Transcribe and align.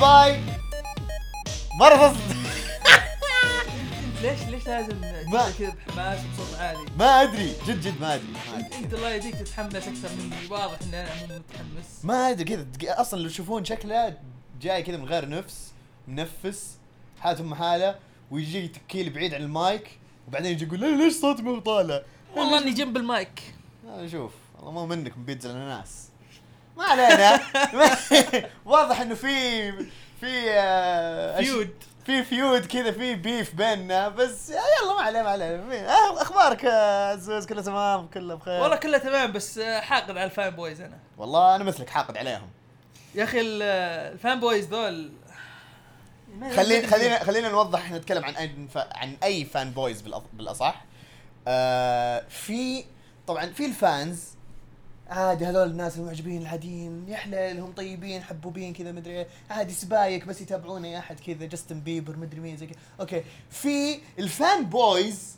باي. 0.00 0.40
مرة 1.80 1.96
فصل 2.08 2.20
ليش 4.22 4.40
ليش 4.42 4.66
لازم 4.66 4.96
ما- 5.00 5.50
كذا 5.58 5.74
بحماس 5.88 6.18
وبصوت 6.24 6.58
عالي؟ 6.58 6.78
ما 6.98 7.22
أدري. 7.22 7.52
جد 7.66 7.80
جد 7.80 8.00
ما 8.00 8.14
أدري. 8.14 8.26
ما 8.32 8.56
انت 8.56 8.66
أدري. 8.74 8.84
أنت 8.84 8.94
الله 8.94 9.10
يهديك 9.10 9.34
تتحمس 9.34 9.76
أكثر 9.76 10.08
مني. 10.18 10.46
واضح 10.50 10.78
ان 10.82 10.94
أنا 10.94 11.14
مو 11.14 11.26
متحمس. 11.26 12.04
ما 12.04 12.30
أدري 12.30 12.44
كذا. 12.44 12.66
أصلا 13.00 13.20
لو 13.22 13.28
تشوفون 13.28 13.64
شكله 13.64 14.16
جاي 14.60 14.82
كذا 14.82 14.96
من 14.96 15.04
غير 15.04 15.28
نفس. 15.28 15.72
منفس. 16.08 16.76
حالته 17.20 17.40
ام 17.42 17.54
حالة. 17.54 17.98
ويجي 18.30 18.64
يتكيل 18.64 19.10
بعيد 19.10 19.34
عن 19.34 19.42
المايك. 19.42 19.98
وبعدين 20.28 20.52
يجي 20.52 20.64
يقول 20.64 20.80
"لا، 20.80 20.86
ليش 21.04 21.14
صوتي 21.14 21.42
مو 21.42 21.58
طالع؟ 21.60 22.02
والله 22.36 22.58
إني 22.58 22.70
جنب 22.70 22.96
المايك. 22.96 23.42
آه، 23.88 24.06
شوف. 24.06 24.32
والله 24.58 24.72
مو 24.72 24.86
منك 24.86 25.18
من 25.18 25.24
بيتزا 25.24 25.50
الاناناس 25.50 26.08
ما 26.80 26.86
علينا. 26.86 27.40
واضح 28.64 29.00
إنه 29.00 29.14
في 29.14 29.72
في 30.20 30.50
آه، 30.50 31.40
فيود 31.40 31.70
في 32.06 32.24
فيود 32.24 32.66
كذا 32.66 32.92
في 32.92 33.14
beef 33.14 33.54
بيننا 33.54 34.08
بس 34.08 34.50
يلا 34.50 34.94
ما 34.96 35.02
عليه 35.02 35.22
ما 35.22 35.28
عليه 35.30 35.46
آه، 35.46 36.22
أخبارك 36.22 36.64
عزوز 36.64 37.46
كله 37.46 37.62
تمام؟ 37.62 38.06
كله 38.06 38.34
بخير؟ 38.34 38.60
والله 38.60 38.76
كله 38.76 38.98
تمام 38.98 39.32
بس 39.32 39.58
آه، 39.58 39.80
حاقد 39.80 40.10
على 40.10 40.24
ال 40.24 40.30
fan 40.30 40.50
boys 40.50 40.80
أنا. 40.80 40.98
والله 41.18 41.56
أنا 41.56 41.64
مثلك 41.64 41.88
حاقد 41.90 42.16
عليهم. 42.16 42.48
يا 43.14 43.24
أخي 43.24 43.40
ال- 43.40 43.60
آه، 43.62 44.12
ال 44.12 44.19
fan 44.19 44.40
boys 44.40 44.66
ذول. 44.66 45.12
خلينا 46.56 46.86
خلينا 46.88 47.24
خلينا 47.24 47.48
نوضح 47.48 47.78
إحنا 47.80 47.98
نتكلم 47.98 48.24
عن 48.24 48.34
اي 48.36 48.50
عن 48.76 49.16
أي 49.24 49.44
fan 49.44 49.70
boys 49.70 50.02
بالأصح. 50.32 50.84
آه 51.48 52.24
في 52.28 52.84
طبعا 53.26 53.46
في 53.46 53.66
ال 53.66 53.78
fans 53.78 54.24
عادي 55.10 55.46
هذول 55.46 55.70
الناس 55.70 55.96
المعجبين 55.98 56.42
العاديين 56.42 57.04
يا 57.08 57.16
حليلهم 57.16 57.72
طيبين 57.72 58.22
حبوبين 58.22 58.72
كذا 58.72 58.92
مدري 58.92 59.12
إيه. 59.18 59.26
عادي 59.50 59.72
سبايك 59.72 60.26
بس 60.26 60.40
يتابعون 60.40 60.84
اي 60.84 60.98
أحد 60.98 61.20
كذا 61.20 61.46
جاستن 61.46 61.80
بيبر 61.80 62.16
مدري 62.16 62.40
مين 62.40 62.56
زي 62.56 62.66
كذا. 62.66 62.76
okay. 63.00 63.22
في 63.50 63.98
ال 64.18 64.30
fan 64.30 64.64
boys 64.64 65.36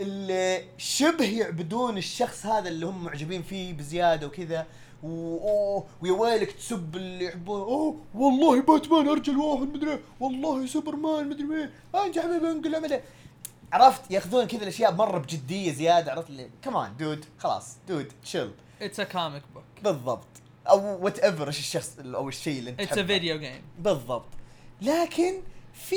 اللي 0.00 0.64
شبه 0.78 1.24
يعبدون 1.24 1.98
الشخص 1.98 2.46
هذا 2.46 2.68
اللي 2.68 2.86
هم 2.86 3.04
معجبين 3.04 3.42
فيه 3.42 3.72
بزيادة 3.72 4.26
وكذا 4.26 4.66
و- 5.02 5.38
أوه، 5.38 5.86
ويا 6.02 6.12
ويلك 6.12 6.52
تسب 6.52 6.96
اللي 6.96 7.24
يحبون. 7.24 7.60
أوه 7.60 7.96
والله 8.14 8.60
باتمان 8.62 9.08
أرجل 9.08 9.36
واحد 9.36 9.62
مدري 9.74 9.90
إيه، 9.90 10.00
والله 10.20 10.66
سوبرمان 10.66 11.28
مدري 11.28 11.44
مين. 11.44 11.70
أنت 11.94 12.18
حبيبي 12.18 12.50
أنقل. 12.50 13.00
عرفت؟ 13.72 14.10
يأخذون 14.10 14.46
كذا 14.46 14.62
الأشياء 14.62 14.94
مرة 14.94 15.18
بجدية 15.18 15.72
زيادة 15.72 16.12
عرفت؟ 16.12 16.30
لي 16.30 16.50
كمان 16.62 16.96
dude 16.96 17.24
خلاص 17.38 17.76
dude 17.88 18.12
تشيل 18.22 18.50
it's 18.82 19.00
a 19.00 19.04
comic 19.04 19.42
book 19.54 19.64
بالضبط. 19.84 20.26
أو 20.68 21.04
whatever 21.04 21.46
إيش 21.48 21.58
الشخص 21.58 21.98
أو 21.98 22.28
الشيء 22.28 22.58
اللي 22.58 22.70
أنت 22.70 22.80
it's 22.80 22.98
a. 22.98 23.06
video 23.06 23.38
game 23.38 23.62
بالضبط. 23.78 24.26
لكن 24.82 25.34
في 25.74 25.96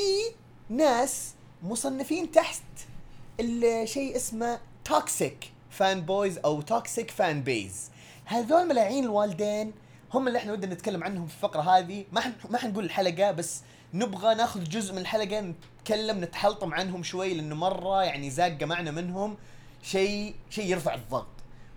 ناس 0.69 1.33
مصنفين 1.63 2.31
تحت 2.31 2.61
الشيء 3.39 4.15
اسمه 4.15 4.59
toxic 4.85 5.51
fan 5.69 6.01
boys 6.01 6.37
أو 6.37 6.61
toxic 6.61 7.11
fan 7.11 7.43
base 7.43 7.89
هذول 8.25 8.67
ملاعين 8.67 9.03
الوالدين 9.03 9.73
هم 10.13 10.27
اللي 10.27 10.39
إحنا 10.39 10.51
ودنا 10.51 10.73
نتكلم 10.73 11.03
عنهم 11.03 11.27
في 11.27 11.33
الفقرة 11.33 11.61
هذه. 11.61 12.05
ما 12.11 12.21
حن 12.21 12.33
ما 12.49 12.57
حنقول 12.57 12.85
الحلقة 12.85 13.31
بس 13.31 13.61
نبغى 13.93 14.35
ناخذ 14.35 14.63
جزء 14.63 14.93
من 14.93 14.99
الحلقة 14.99 15.39
نتكلم 15.39 16.23
نتحلطم 16.23 16.73
عنهم 16.73 17.03
شوي 17.03 17.33
لأنه 17.33 17.55
مرة 17.55 18.03
يعني 18.03 18.29
زاقة 18.29 18.65
معنا 18.65 18.91
منهم. 18.91 19.37
شيء 19.83 20.35
شيء 20.49 20.65
يرفع 20.65 20.93
الضغط. 20.93 21.27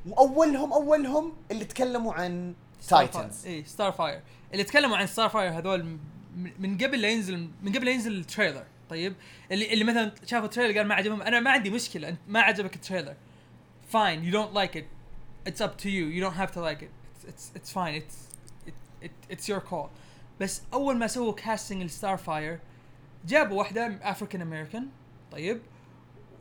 واولهم 0.07 0.73
أولهم 0.73 1.33
اللي 1.51 1.65
تكلموا 1.65 2.15
عن 2.15 2.55
تايتنز 2.89 3.47
اي 3.47 3.65
ستار 3.65 3.93
فاير 3.93 4.21
اللي 4.53 4.65
تكلموا 4.65 4.97
عن 4.97 5.07
ستار 5.07 5.29
فاير 5.29 5.59
هذول 5.59 5.99
من 6.59 6.79
قبل 6.79 7.01
لا 7.01 7.09
ينزل 7.09 7.51
من 7.63 7.73
قبل 7.73 7.85
لا 7.85 7.91
ينزل 7.93 8.13
ال 8.13 8.19
trailer 8.19 8.65
طيب؟ 8.91 9.15
اللي 9.51 9.73
اللي 9.73 9.85
مثلا 9.85 10.13
شافوا 10.27 10.47
ال 10.47 10.51
trailer 10.51 10.79
قال 10.79 10.89
ما 10.89 10.95
عجبهم. 10.95 11.23
أنا 11.23 11.41
ما 11.41 11.51
عندي 11.51 11.71
مشكلة. 11.71 12.09
انت 12.09 12.19
ما 12.29 12.41
عجبك 12.41 12.75
ال 12.75 12.80
trailer 12.80 13.15
fine. 13.93 14.23
You 14.25 14.33
don't 14.33 14.55
like 14.55 14.77
it. 14.77 14.87
It's 15.49 15.61
up 15.61 15.77
to 15.83 15.89
you. 15.89 16.05
You 16.15 16.21
don't 16.25 16.39
have 16.43 16.53
to 16.53 16.61
like 16.61 16.83
it. 16.83 16.91
It's 17.15 17.25
it's, 17.31 17.51
it's 17.57 17.71
fine. 17.73 17.95
It's 18.01 18.17
it, 18.67 18.75
it, 19.07 19.13
it's 19.31 19.49
your 19.49 19.61
call. 19.71 19.89
بس 20.41 20.63
أول 20.73 20.97
ما 20.97 21.07
سووا 21.07 21.33
casting 21.33 21.83
لستار 21.83 22.17
فاير 22.17 22.59
جابوا 23.27 23.59
واحدة 23.59 23.99
African 24.03 24.43
American 24.43 24.89
طيب؟ 25.33 25.61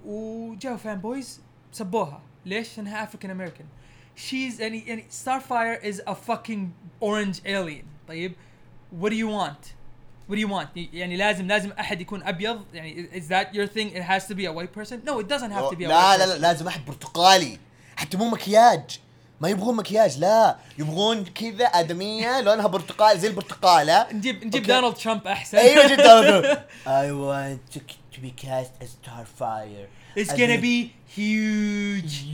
وجابوا 0.06 0.78
fan 0.78 1.00
boys 1.00 1.42
سبوها. 1.72 2.22
ليش؟ 2.46 2.78
لانها 2.78 3.04
African 3.04 3.32
American 3.32 3.66
she's 4.18 4.60
يعني 4.60 4.88
يعني 4.88 5.06
ستار 5.10 5.40
فاير 5.40 5.94
is 5.94 5.98
a 5.98 6.16
fucking 6.30 6.72
orange 7.04 7.40
alien. 7.46 7.86
طيب؟ 8.08 8.34
What 9.02 9.10
do 9.10 9.16
you 9.16 9.28
want? 9.28 9.74
What 10.30 10.36
do 10.36 10.40
you 10.40 10.48
want? 10.48 10.68
يعني 10.76 11.18
لازم 11.18 11.48
لازم 11.48 11.72
أحد 11.72 12.02
يكون 12.02 12.24
أبيض. 12.24 12.62
يعني 12.74 13.10
is 13.14 13.28
that 13.30 13.56
your 13.56 13.68
thing? 13.68 13.96
It 13.96 14.04
has 14.04 14.28
to 14.28 14.36
be 14.36 14.46
a 14.46 14.54
white 14.54 14.74
person. 14.74 15.02
No 15.06 15.20
it 15.20 15.28
doesn't 15.28 15.52
have 15.52 15.70
to 15.70 15.76
be 15.76 15.86
a 15.86 15.88
لا 15.88 16.16
white 16.16 16.20
لا 16.20 16.26
لا. 16.26 16.38
لازم 16.38 16.68
أحد 16.68 16.86
برتقالي. 16.86 17.60
حتى 17.96 18.18
مو 18.18 18.30
مكياج. 18.30 19.00
ما 19.42 19.50
يبغون 19.50 19.76
مكياج 19.76 20.20
لا. 20.20 20.58
يبغون 20.78 21.26
كذا 21.26 21.66
آدمية 21.66 22.42
لونها 22.42 22.68
برتقالي 22.68 23.20
زي 23.20 23.28
البرتقالة. 23.28 24.14
نجيب 24.14 24.46
نجيب. 24.46 24.64
دونالد 24.64 24.96
ترامب 24.96 25.28
أحسن. 25.28 25.58
أيوه 25.58 25.88
جدا 25.88 26.54
I 26.86 27.12
want 27.12 27.76
to, 27.76 27.80
to 28.16 28.22
be 28.22 28.32
cast 28.32 28.72
as 28.82 28.90
Starfire. 29.02 29.88
It's 30.16 30.34
gonna 30.34 30.62
be 30.62 30.94
huge. 31.16 32.26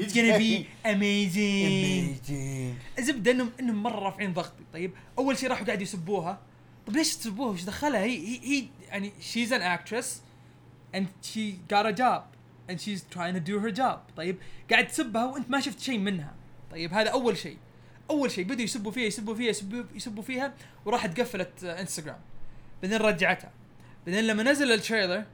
It's 0.00 0.14
gonna 0.14 0.38
be 0.38 0.66
amazing. 0.94 1.66
Amazing. 1.66 2.74
الزبدة 2.98 3.30
انهم 3.30 3.50
إنهم 3.60 3.82
مرة 3.82 3.98
رافعين 3.98 4.32
ضغطي 4.32 4.64
طيب 4.72 4.92
أول 5.18 5.38
شيء 5.38 5.48
راحوا 5.48 5.66
قاعد 5.66 5.82
يسبوها. 5.82 6.38
طيب 6.86 6.96
ليش 6.96 7.16
تسبوها؟ 7.16 7.50
وش 7.50 7.62
دخلها؟ 7.62 8.00
هي 8.00 8.18
هي, 8.18 8.40
هي 8.42 8.66
يعني 8.88 9.12
she's 9.20 9.48
an 9.50 9.62
actress 9.62 10.06
and 10.96 11.04
she 11.22 11.74
got 11.74 11.86
a 11.86 11.92
job 11.92 12.22
and 12.68 12.80
she's 12.80 13.02
trying 13.14 13.34
to 13.34 13.40
do 13.40 13.58
her 13.64 13.70
job. 13.80 13.98
طيب 14.16 14.36
قاعد 14.70 14.86
تسبها 14.88 15.24
وأنت 15.24 15.50
ما 15.50 15.60
شفت 15.60 15.80
شيء 15.80 15.98
منها. 15.98 16.34
طيب 16.70 16.92
هذا 16.92 17.10
أول 17.10 17.36
شيء. 17.36 17.56
أول 18.10 18.30
شيء 18.30 18.44
بدوا 18.44 18.64
يسبوا 18.64 18.92
فيها 18.92 19.04
يسبوا 19.04 19.34
فيها 19.34 19.50
يسبوا, 19.50 19.82
يسبوا 19.94 20.22
فيها 20.22 20.54
وراحت 20.84 21.20
قفلت 21.20 21.64
انستغرام 21.64 22.20
بعدين 22.82 22.98
رجعتها. 22.98 23.50
بعدين 24.06 24.26
لما 24.26 24.42
نزل 24.42 24.72
ال 24.72 24.79
trailer 24.79 25.24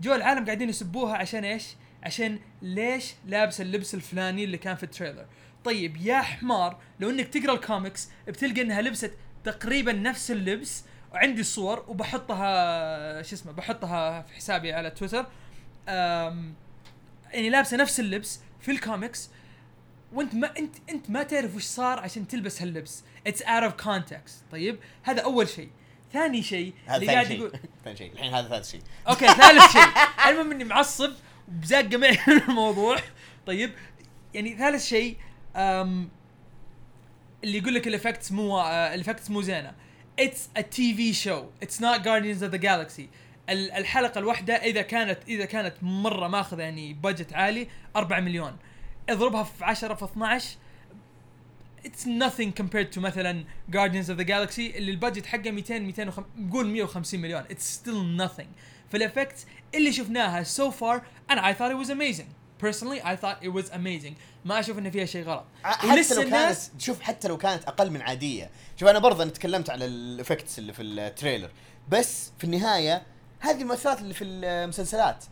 جو 0.00 0.14
العالم 0.14 0.44
قاعدين 0.44 0.68
يسبوها 0.68 1.16
عشان 1.16 1.44
إيش؟ 1.44 1.64
عشان 2.06 2.38
ليش 2.62 3.14
لابس 3.26 3.60
اللبس 3.60 3.94
الفلاني 3.94 4.44
اللي 4.44 4.58
كان 4.58 4.76
في 4.76 4.82
ال 4.82 4.87
trailer. 4.87 5.26
طيب 5.64 5.96
يا 5.96 6.20
حمار 6.20 6.78
لو 7.00 7.10
إنك 7.10 7.28
تقرأ 7.28 7.54
الكوميكس 7.54 8.08
بتلقى 8.28 8.62
إنها 8.62 8.82
لبست 8.82 9.12
تقريبا 9.44 9.92
نفس 9.92 10.30
اللبس 10.30 10.84
وعندي 11.12 11.40
الصور 11.40 11.84
وبحطها 11.88 13.22
شو 13.22 13.34
اسمه 13.34 13.52
بحطها 13.52 14.22
في 14.22 14.34
حسابي 14.34 14.72
على 14.72 14.90
تويتر. 14.90 15.26
أم 15.88 16.54
يعني 17.32 17.50
لابسة 17.50 17.76
نفس 17.76 18.00
اللبس 18.00 18.40
في 18.60 18.70
الكوميكس. 18.70 19.30
وأنت 20.12 20.34
ما 20.34 20.58
أنت 20.58 20.76
أنت 20.90 21.10
ما 21.10 21.22
تعرف 21.22 21.56
وش 21.56 21.64
صار 21.64 21.98
عشان 21.98 22.28
تلبس 22.28 22.62
هاللبس. 22.62 23.04
it's 23.26 23.42
out 23.42 23.62
of 23.62 23.82
context 23.82 24.44
طيب 24.52 24.78
هذا 25.02 25.22
أول 25.22 25.48
شيء. 25.48 25.70
ثاني 26.12 26.42
شيء 26.42 26.74
هذا 26.86 26.96
اللي 26.96 27.06
ثاني 27.06 27.18
قاعد 27.18 27.26
شيء. 27.26 27.38
يقول 27.38 27.52
ثاني 27.84 27.96
شيء. 27.96 28.12
الحين 28.12 28.34
هذا 28.34 28.48
ثالث 28.48 28.70
شيء. 28.70 28.80
okay 29.08 29.26
ثالث 29.26 29.72
شيء. 29.72 29.88
المهم 30.28 30.50
إني 30.50 30.64
معصب. 30.64 31.12
وبزاقه 31.48 31.96
معي 32.02 32.18
الموضوع. 32.48 32.96
طيب 33.46 33.72
يعني 34.34 34.56
ثالث 34.56 34.86
شيء 34.86 35.16
اللي 37.44 37.58
يقول 37.58 37.74
لك 37.74 37.86
ال 37.86 37.92
effects 37.92 38.32
مو 38.32 38.60
آه، 38.60 38.94
ال 38.94 38.99
effects 38.99 39.30
مو 39.30 39.42
زينة. 39.42 39.72
it's 40.18 40.48
a 40.56 40.60
TV 40.60 41.12
show 41.12 41.44
it's 41.62 41.82
not 41.82 42.00
Guardians 42.00 42.42
of 42.42 42.52
the 42.52 42.58
Galaxy 42.58 43.08
الحلقة 43.50 44.18
الواحدة 44.18 44.54
إذا 44.54 44.82
كانت 44.82 45.18
إذا 45.28 45.44
كانت 45.44 45.74
مرة 45.82 46.28
ماخذة 46.28 46.62
يعني 46.62 46.92
budget 46.94 47.32
عالي 47.32 47.68
4 47.96 48.20
مليون. 48.20 48.56
اضربها 49.08 49.42
في 49.42 49.64
10 49.64 49.94
في 49.94 50.04
12 50.04 50.56
it's 51.84 52.04
nothing 52.04 52.62
compared 52.62 52.94
to 52.94 52.98
مثلا 52.98 53.44
Guardians 53.70 54.08
of 54.08 54.18
the 54.18 54.24
Galaxy 54.24 54.58
اللي 54.58 54.90
ال 54.90 54.95
budget 54.95 55.26
حقه 55.26 55.50
200 55.50 55.78
200 55.78 56.12
نقول 56.36 56.66
150 56.66 57.20
مليون. 57.20 57.42
it's 57.50 57.80
still 57.80 58.20
nothing. 58.22 58.46
فال 58.92 59.04
effects 59.04 59.46
اللي 59.74 59.92
شفناها 59.92 60.44
so 60.44 60.72
far 60.80 61.00
أنا 61.30 61.52
I 61.52 61.56
thought 61.56 61.72
it 61.72 61.86
was 61.86 61.90
amazing. 61.90 62.26
Personally 62.66 63.00
I 63.02 63.16
thought 63.22 63.44
it 63.44 63.52
was 63.52 63.70
amazing. 63.70 64.12
ما 64.44 64.60
أشوف 64.60 64.78
إن 64.78 64.90
فيها 64.90 65.04
شيء 65.04 65.24
غلط. 65.24 65.44
حتى 65.62 66.14
لو 66.14 66.30
كانت 66.30 66.58
شوف 66.78 67.00
حتى 67.00 67.28
لو 67.28 67.36
كانت 67.36 67.64
أقل 67.64 67.90
من 67.90 68.02
عادية. 68.02 68.50
شوف 68.76 68.88
أنا 68.88 68.98
برضه 68.98 69.22
أنا 69.22 69.30
تكلمت 69.30 69.70
على 69.70 69.84
ال 69.84 69.93
effects 69.93 70.58
اللي 70.58 70.72
في 70.72 70.82
التريلر. 70.82 71.50
بس 71.88 72.30
في 72.38 72.44
النهاية 72.44 73.02
هذه 73.40 73.62
المؤثرات 73.62 74.00
اللي 74.00 74.14
في 74.14 74.24
المسلسلات. 74.24 75.24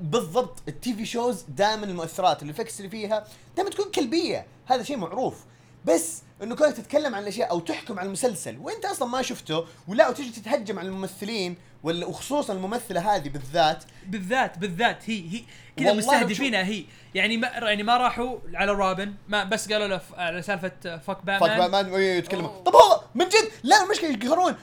بالضبط 0.00 0.62
التي 0.68 0.94
في 0.94 1.06
shows 1.06 1.44
دائما 1.48 1.84
المؤثرات. 1.84 2.42
ال 2.42 2.47
effects 2.47 2.80
اللي 2.80 2.90
فيها 2.90 3.26
دائما 3.56 3.70
تكون 3.70 3.90
كلبية. 3.90 4.46
هذا 4.66 4.82
شيء 4.82 4.96
معروف. 4.96 5.44
بس 5.84 6.22
انه 6.42 6.56
كونك 6.56 6.76
تتكلم 6.76 7.14
عن 7.14 7.22
الأشياء 7.22 7.50
أو 7.50 7.60
تحكم 7.60 7.98
على 7.98 8.06
المسلسل 8.06 8.58
وأنت 8.58 8.84
أصلا 8.84 9.08
ما 9.08 9.22
شفته 9.22 9.64
ولا 9.88 10.08
وتجي 10.08 10.30
تتهجم 10.30 10.78
على 10.78 10.88
الممثلين 10.88 11.56
ولا 11.82 12.06
وخصوصا 12.06 12.52
الممثلة 12.52 13.14
هذه 13.14 13.28
بالذات. 13.28 13.84
بالذات 14.06 14.58
بالذات 14.58 15.10
هي 15.10 15.28
هي 15.30 15.42
كذا 15.76 15.92
مستهدفينها 15.92 16.64
هي. 16.64 16.84
يعني 17.14 17.36
ما 17.36 17.48
يعني 17.48 17.82
ما 17.82 17.96
راحوا 17.96 18.38
على 18.54 18.72
روبن 18.72 19.14
ما 19.28 19.44
بس 19.44 19.72
قالوا 19.72 19.86
له 19.86 20.00
على 20.14 20.42
سالفة 20.42 20.96
fuck 20.96 21.24
باتمان 21.24 21.70
باتمان 21.70 22.02
يتكلم 22.02 22.44
أوه. 22.44 22.62
طب 22.62 22.76
هو 22.76 23.00
من 23.14 23.24
جد 23.24 23.50
لا 23.62 23.84
المشكلة 23.84 24.10
يقهرون 24.10 24.54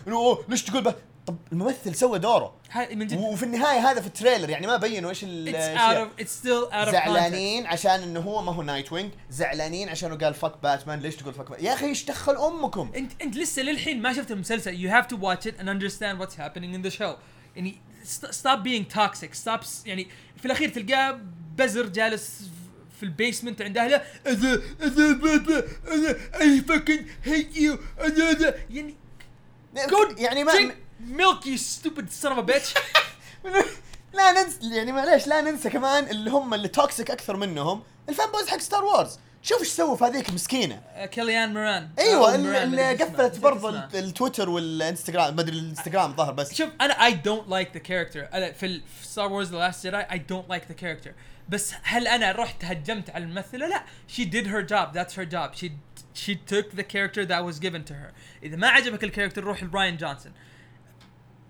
ليش 0.50 0.63
تقول 0.63 0.94
طب 1.30 1.38
الممثل 1.52 1.96
سوى 1.96 2.20
دوره. 2.20 2.56
من 2.92 3.08
جد. 3.08 3.18
وفي 3.18 3.44
النهاية 3.44 3.92
هذا 3.92 4.02
في 4.02 4.08
ال 4.07 4.13
trailer 4.13 4.50
يعني 4.50 4.68
ما 4.68 4.78
بينوا 4.78 5.10
إيش 5.10 5.24
الاشياء 5.24 6.10
زعلانين 6.92 7.66
عشان 7.66 8.02
إنه 8.02 8.20
هو 8.20 8.42
ما 8.42 8.52
هو 8.52 8.62
نايت 8.62 8.92
وينج 8.92 9.12
زعلانين 9.30 9.90
عشانه 9.90 10.16
قال 10.16 10.34
fuck 10.34 10.54
باتمان 10.64 11.00
ليش 11.00 11.16
تقول 11.16 11.34
fuck 11.34 11.62
يا 11.62 11.74
أخي 11.74 11.86
إيش 11.86 12.06
دخل 12.06 12.36
أمكم؟ 12.38 12.92
انت 12.96 13.12
أنت 13.22 13.38
لسه 13.38 13.62
للحين 13.62 14.02
ما 14.02 14.14
شفت 14.14 14.31
المسلسل. 14.31 14.72
You 14.72 14.92
have 14.92 15.08
to 15.08 15.16
watch 15.16 15.52
it 15.52 15.62
and 15.62 15.66
understand 15.66 16.20
what's 16.20 16.36
happening 16.36 16.74
in 16.74 16.90
the 16.90 16.98
show. 17.00 17.16
يعني 17.56 17.78
being 18.64 18.86
toxic. 18.96 19.34
Stop 19.44 19.64
s- 19.64 19.86
يعني 19.86 20.08
في 20.38 20.46
الأخير 20.46 20.70
تلقاه 20.70 21.20
بزر 21.58 21.88
جالس 21.88 22.42
في 23.00 23.04
ال 23.04 23.10
basement 23.10 23.62
عند 23.62 23.78
أهله. 23.78 24.02
اذا 24.28 24.62
اذا 24.82 25.14
بابا 25.14 25.68
أنا 25.88 26.16
hate 27.25 27.56
you 27.56 27.78
أنا 28.00 28.32
أنا 28.32 28.54
يعني 28.70 28.96
يعني 30.18 30.44
ما 30.44 30.72
stupid 31.57 32.12
son 32.12 32.31
of 32.31 32.38
a 32.38 32.44
bitch 32.44 32.78
لا 34.13 34.31
ننسى 34.31 34.75
يعني 34.75 34.92
معليش 34.92 35.28
لا 35.28 35.42
ننسى 35.42 35.69
كمان 35.69 36.04
اللي 36.04 36.30
هم 36.31 36.54
اللي 36.54 36.68
toxic 36.68 37.12
أكثر 37.12 37.36
منهم 37.36 37.84
ال 38.10 38.15
fan 38.15 38.31
boys 38.31 38.48
حق 38.48 38.57
ستار 38.57 38.84
وورز 38.84 39.19
شوف 39.44 39.60
إيش 39.60 39.68
سووا 39.68 39.96
في 39.96 40.04
هذيك 40.04 40.30
المسكينه 40.30 40.81
كيلي 41.06 41.54
ماري 41.54 41.69
تران. 41.69 41.90
أيوه 42.00 42.30
أو 42.30 42.36
اللي. 42.36 42.94
قفلت 42.94 43.40
برضه 43.40 43.69
التويتر 43.94 44.50
والإنستغرام 44.50 45.36
ما 45.36 45.42
أدري 45.42 45.60
الإنستغرام 45.60 46.12
الظاهر 46.12 46.34
بس. 46.34 46.54
شوف 46.54 46.69
أنا 46.81 47.10
I 47.10 47.13
don't 47.13 47.50
like 47.50 47.80
the 47.80 47.81
character. 47.88 48.34
أنا 48.34 48.51
في 48.51 48.81
ستار 49.04 49.31
وورز 49.31 49.51
ذا 49.51 49.57
لاست 49.57 49.84
جيداي 49.84 50.07
I 50.10 50.31
don't 50.31 50.54
like 50.54 50.63
the 50.74 50.81
character. 50.81 51.12
بس 51.50 51.74
هل 51.84 52.07
أنا 52.07 52.31
رحت 52.31 52.66
هجمت 52.66 53.10
على 53.10 53.24
الممثلة؟ 53.24 53.68
لا. 53.68 53.84
She 54.18 54.25
did 54.25 54.48
her 54.48 54.63
job. 54.63 54.94
That's 54.94 55.13
her 55.13 55.25
job. 55.25 55.56
She 55.56 55.72
she 56.13 56.36
took 56.36 56.72
the 56.75 56.84
character 56.84 57.25
that 57.25 57.44
was 57.46 57.60
given 57.60 57.84
to 57.84 57.94
her. 57.94 58.13
إذا 58.44 58.56
ما 58.56 58.68
عجبك 58.68 59.04
ال 59.04 59.07
character 59.07 59.44
روح 59.44 59.63
لراين 59.63 59.98
جونسون. 59.98 60.31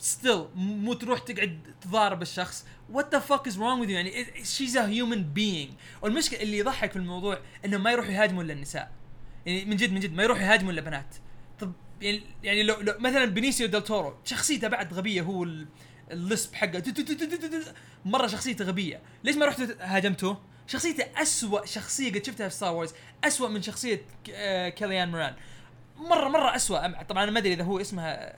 Still 0.01 0.56
مو 0.56 0.94
تروح 0.94 1.19
تقعد 1.19 1.60
تضارب 1.81 2.22
الشخص. 2.22 2.66
The 2.94 3.18
fuck 3.30 3.44
is 3.51 3.56
wrong 3.56 3.80
with 3.81 3.88
you? 3.88 3.90
يعني 3.90 4.25
she's 4.44 4.74
a 4.75 4.88
human 4.88 5.24
being. 5.40 5.74
والمشكلة 6.01 6.42
اللي 6.42 6.57
يضحك 6.57 6.92
في 6.92 6.96
الموضوع 6.98 7.40
انهم 7.66 7.84
ما 7.84 7.92
يروحوا 7.92 8.12
يهاجموا 8.12 8.44
إلا 8.44 8.54
النساء. 8.54 8.92
يعني 9.46 9.66
من 9.66 9.75
جد 9.75 9.94
من 9.94 10.00
جد 10.00 10.13
ما 10.13 10.24
يروحوا 10.24 10.44
يهاجموا 10.44 10.72
إلا 10.72 10.81
بنات. 10.81 11.16
طب 11.60 11.72
يعني 12.01 12.22
يعني 12.44 12.63
لو, 12.63 12.75
لو 12.81 12.94
مثلا 13.00 13.25
بنيسيو 13.25 13.68
ديل 13.68 13.81
تورو 13.81 14.16
شخصيته 14.25 14.68
بعد 14.68 14.94
غبية 14.94 15.22
هو 15.22 15.44
ال- 15.44 15.68
ال 16.12 16.20
lisp 16.20 16.54
حقه. 16.56 16.84
مرة 18.06 18.28
شخصيته 18.28 18.66
غبية. 18.66 19.01
ليش 19.24 19.36
ما 19.36 19.46
رحتوا 19.46 19.66
هاجمتوه؟ 19.80 20.42
شخصيته 20.68 21.22
أسوأ 21.22 21.66
شخصية 21.66 22.12
قد 22.13 22.25
شفتها 22.25 22.48
في 22.50 22.56
ستار 22.56 22.74
وورز 22.75 22.94
أسوأ 23.24 23.48
من 23.50 23.62
شخصية 23.62 23.96
ك- 23.96 24.30
آه، 24.34 24.69
كيلي 24.69 25.12
ماري 25.12 25.24
تران 25.24 25.36
مرة 25.98 26.28
مرة 26.30 26.56
أسوأ. 26.56 27.04
طبعا 27.04 27.24
أنا 27.24 27.31
ما 27.31 27.40
أدري 27.40 27.54
إذا 27.54 27.63
هو 27.63 27.81
اسمها 27.81 28.36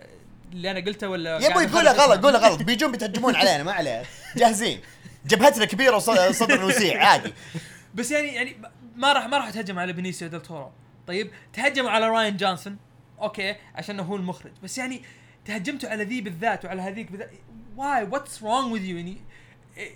اللي 0.53 0.71
أنا 0.71 0.79
قلته 0.79 1.09
ولا 1.09 1.39
يا 1.39 1.51
أبوي 1.51 1.67
قولها 1.67 1.93
غلط. 1.93 2.25
قولها 2.25 2.39
غلط. 2.39 2.61
بيجون 2.61 2.91
بيتهجمون 2.91 3.35
علينا 3.35 3.63
ما 3.63 3.71
عليه 3.71 4.03
جاهزين. 4.35 4.81
جبهتنا 5.25 5.65
كبيرة 5.65 5.95
وصدر 5.95 6.65
وسيع 6.65 7.05
عادي. 7.05 7.33
بس 7.95 8.11
يعني 8.11 8.27
يعني 8.27 8.57
ما 8.95 9.13
راح 9.13 9.27
ما 9.27 9.37
راح 9.37 9.49
تهجم 9.49 9.79
على 9.79 9.93
بنيسيو 9.93 10.27
ديل 10.27 10.41
تورو. 10.41 10.71
طيب 11.07 11.31
تهجموا 11.53 11.89
على 11.89 12.07
راين 12.07 12.37
جونسون. 12.37 12.77
okay 13.21 13.55
عشان 13.75 13.99
هو 13.99 14.15
المخرج. 14.15 14.51
بس 14.63 14.77
يعني 14.77 15.01
تهجمتوا 15.45 15.89
على 15.89 16.03
ذي 16.03 16.21
بالذات 16.21 16.65
وعلى 16.65 16.81
هذيك 16.81 17.11
بالذات 17.11 17.31
why 17.77 18.03
what's 18.03 18.43
wrong 18.43 18.73
with 18.73 18.85
you 18.85 18.97
يعني 18.97 19.17
إيه، 19.77 19.95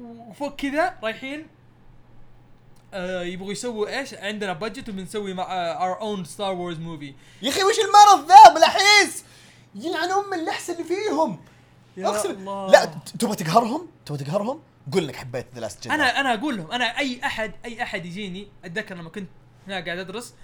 وفوق 0.00 0.56
كذا 0.56 0.98
رايحين 1.02 1.46
آه 2.94 3.22
يبغوا 3.22 3.52
يسووا 3.52 3.98
إيش؟ 3.98 4.14
عندنا 4.14 4.52
budget 4.52 4.88
وبنسوي 4.88 5.34
مع 5.34 5.44
our 5.72 6.00
own 6.00 6.24
Star 6.24 6.52
Wars 6.52 6.78
movie 6.78 7.14
يا 7.42 7.48
أخي 7.48 7.62
وش 7.62 7.74
المرض 7.78 8.28
ذا؟ 8.28 8.54
ملاحيس! 8.54 9.24
يلعن 9.74 10.10
أم 10.10 10.34
اللحس 10.34 10.70
اللي 10.70 10.84
فيهم. 10.84 11.40
اقسم 11.98 12.30
الله. 12.30 12.70
لا 12.70 12.84
تبغى 13.18 13.36
تقهرهم؟ 13.36 13.86
تبغى 14.06 14.24
تقهرهم؟ 14.24 14.60
قول 14.92 15.04
انك 15.04 15.16
حبيت 15.16 15.46
The 15.54 15.60
Last 15.60 15.86
أنا 15.86 16.20
أنا 16.20 16.34
أقول 16.34 16.56
لهم 16.56 16.70
أنا 16.70 16.98
أي 16.98 17.20
احد 17.24 17.52
أي 17.64 17.82
أحد 17.82 18.06
يجيني 18.06 18.48
أتذكر 18.64 18.94
لما 18.94 19.10
كنت 19.10 19.28
هناك 19.66 19.84
قاعد 19.84 19.98
أدرس 19.98 20.34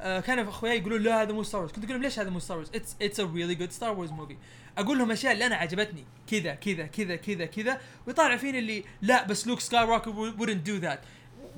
آه 0.00 0.20
كانوا 0.20 0.48
أخوياي 0.48 0.78
يقولون 0.78 1.02
لا 1.02 1.22
هذا 1.22 1.32
مو 1.32 1.42
ستار 1.42 1.60
وورز 1.60 1.72
كنت 1.72 1.84
أقول 1.84 1.94
لهم 1.94 2.02
ليش 2.02 2.18
هذا 2.18 2.30
مو 2.30 2.38
ستار 2.38 2.56
وورز 2.56 2.70
it's 2.74 2.96
it's 3.02 3.20
a 3.20 3.24
really 3.24 3.54
good 3.54 3.70
Star 3.72 3.92
Wars 3.92 4.10
movie 4.10 4.36
أقول 4.78 4.98
لهم 4.98 5.10
أشياء 5.10 5.32
اللي 5.32 5.46
أنا 5.46 5.56
عجبتني. 5.56 6.04
كذا 6.30 6.54
كذا 6.54 6.86
كذا 6.86 7.16
كذا 7.16 7.46
كذا. 7.46 7.80
ويطالع 8.06 8.36
فيني 8.36 8.58
اللي 8.58 8.84
لا 9.02 9.26
بس 9.26 9.46
Luke 9.46 9.60
Skywalker 9.60 10.32
wouldn't 10.38 10.68
do 10.68 10.84
that. 10.84 10.98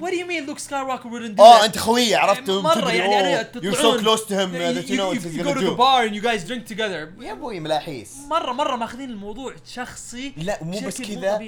What 0.00 0.10
do 0.10 0.16
you 0.16 0.26
mean 0.26 0.46
Luke 0.46 0.58
Skywalker 0.68 1.08
wouldn't 1.14 1.36
do 1.36 1.40
آه 1.40 1.64
أنت 1.64 1.78
خويه 1.78 2.16
عرفت؟ 2.16 2.50
مرة 2.50 2.90
يعني 2.92 3.20
أنا 3.40 3.50
you're 3.54 3.74
so 3.76 4.00
close 4.02 4.22
to 4.28 4.32
him 4.32 4.50
uh, 4.52 4.72
that 4.76 4.88
you 4.88 4.96
know 4.96 5.08
what 5.10 5.16
he's 5.16 5.36
you 5.36 5.42
go 5.42 5.44
gonna 5.44 5.54
to 5.54 5.64
the 5.64 5.70
do. 5.70 5.76
Bar 5.76 6.02
and 6.06 6.14
you 6.14 6.22
guys 6.22 6.44
drink 6.48 6.66
together. 6.74 7.22
يا 7.22 7.32
أبوي 7.32 7.60
ملاحيس 7.60 8.16
مرة 8.30 8.52
مرة 8.52 8.76
ماخذين 8.76 9.10
الموضوع 9.10 9.54
شخصي 9.66 10.32
لا 10.36 10.64
مو 10.64 10.80
بس 10.86 11.02
كذا. 11.02 11.38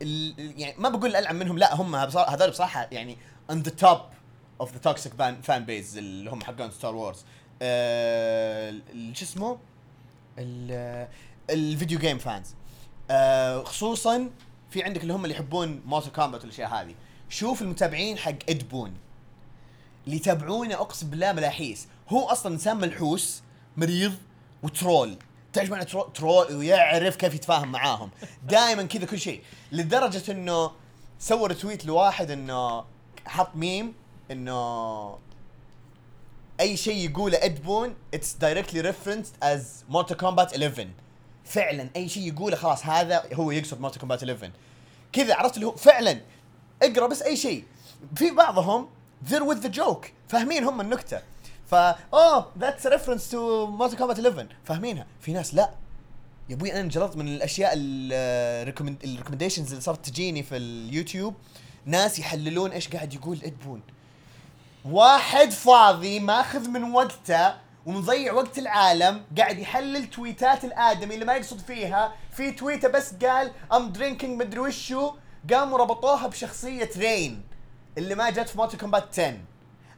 يعني 0.00 0.74
ما 0.78 0.88
بقول 0.88 1.16
ألعن 1.16 1.36
منهم 1.36 1.58
لا 1.58 1.74
هم 1.74 2.06
بصراحة- 2.10 2.28
هذول 2.30 2.50
بصراحة 2.50 2.88
يعني 2.92 3.16
on 3.52 3.54
the 3.54 3.84
top 3.84 4.00
of 4.62 4.66
the 4.68 4.88
toxic 4.88 5.10
fan, 5.46 5.62
base 5.68 5.96
اللي 5.96 6.30
هم 6.30 6.40
حقون 6.44 6.70
ستار 6.70 6.94
وورز 6.94 7.24
آه 7.62 8.74
شو 9.12 9.24
اسمه؟ 9.24 9.58
ال- 10.38 11.08
ال 11.50 11.58
video 11.58 11.98
game 11.98 12.18
fans 12.18 12.54
آه 13.10 13.62
خصوصا 13.64 14.30
في 14.70 14.82
عندك 14.82 15.02
اللي 15.02 15.12
هم 15.12 15.24
اللي 15.24 15.34
يحبون 15.34 15.82
مورتال 15.86 16.12
كومبات 16.12 16.40
والأشياء 16.42 16.68
هذه. 16.68 16.94
شوف 17.32 17.62
المتابعين 17.62 18.18
حق 18.18 18.34
إد 18.48 18.68
بون 18.68 18.92
اللي 20.06 20.16
يتابعونه 20.16 20.74
أقسم 20.74 21.10
بالله 21.10 21.32
ملاحيس. 21.32 21.88
هو 22.08 22.24
أصلا 22.26 22.54
انسان 22.54 22.76
ملحوس 22.76 23.42
مريض 23.76 24.14
و 24.62 24.70
troll. 24.70 25.16
تعرف 25.52 25.70
معنى 25.70 25.84
tro- 25.84 26.10
troll؟ 26.14 26.56
ويعرف 26.56 27.16
كيف 27.16 27.34
يتفاهم 27.34 27.72
معاهم. 27.72 28.10
دائما 28.48 28.82
كذا 28.82 29.06
كل 29.06 29.18
شيء. 29.18 29.42
لدرجة 29.72 30.32
إنه 30.32 30.70
سوى 31.18 31.54
tweet 31.54 31.86
لواحد 31.86 32.30
إنه 32.30 32.84
حط 33.26 33.56
ميم 33.56 33.92
إنه 34.30 35.18
أي 36.60 36.76
شيء 36.76 37.10
يقوله 37.10 37.44
إد 37.44 37.62
بون 37.62 37.94
it's 38.14 38.32
directly 38.32 38.80
referenced 38.80 39.32
as 39.42 39.84
مورتال 39.88 40.16
كومبات 40.16 40.52
11 40.52 40.88
فعلا 41.44 41.88
أي 41.96 42.08
شيء 42.08 42.32
يقوله 42.32 42.56
خلاص 42.56 42.86
هذا 42.86 43.22
هو 43.34 43.50
يقصد 43.50 43.80
مورتال 43.80 43.98
كومبات 44.00 44.18
11 44.22 44.50
كذا 45.12 45.34
عرفت 45.34 45.54
اللي 45.54 45.66
هو 45.66 45.72
فعلا 45.76 46.20
اقرأ 46.82 47.06
بس 47.06 47.22
أي 47.22 47.36
شيء. 47.36 47.64
في 48.16 48.30
بعضهم 48.30 48.88
they're 49.28 49.54
with 49.54 49.66
the 49.66 49.78
joke 49.78 50.06
فاهمين 50.28 50.64
هم 50.64 50.80
النكتة. 50.80 51.20
فا 51.66 51.96
oh 52.14 52.52
that's 52.58 52.86
reference 52.86 53.30
to 53.30 53.66
مورتال 53.66 53.98
كومبات 53.98 54.18
11 54.18 54.46
فاهمينها. 54.64 55.06
في 55.20 55.32
ناس 55.32 55.54
لا. 55.54 55.70
يا 56.48 56.54
أبوي 56.54 56.72
أنا 56.72 56.80
انجلطت 56.80 57.16
من 57.16 57.28
الأشياء 57.28 57.72
ال 57.76 57.88
recommendations 57.88 59.68
اللي 59.68 59.80
صارت 59.80 60.06
تجيني 60.06 60.42
في 60.42 60.56
اليوتيوب. 60.56 61.34
ناس 61.86 62.18
يحللون 62.18 62.70
إيش 62.70 62.88
قاعد 62.88 63.14
يقول 63.14 63.38
إد 63.44 63.51
بون. 63.51 63.80
واحد 64.84 65.50
فاضي 65.50 66.20
ماخذ 66.20 66.68
من 66.68 66.92
وقته 66.92 67.54
ومضيع 67.86 68.32
وقت 68.32 68.58
العالم 68.58 69.24
قاعد 69.38 69.58
يحلل 69.58 70.10
tweet 70.10 70.55
ات 70.55 70.64
الآدمي 70.64 71.14
اللي 71.14 71.24
ما 71.24 71.34
يقصد 71.34 71.58
فيها. 71.58 72.12
في 72.36 72.50
tweet 72.50 72.82
ة 72.82 72.88
بس 72.88 73.14
قال 73.14 73.52
I'm 73.72 73.92
drinking 73.92 74.40
مدري 74.40 74.60
وشو. 74.60 75.12
قاموا 75.50 75.78
ربطوها 75.78 76.26
بشخصية 76.26 76.90
رين 76.96 77.42
اللي 77.98 78.14
ما 78.14 78.30
جت 78.30 78.48
في 78.48 78.58
مورتال 78.58 78.76
كومبات 78.76 79.18
10 79.18 79.38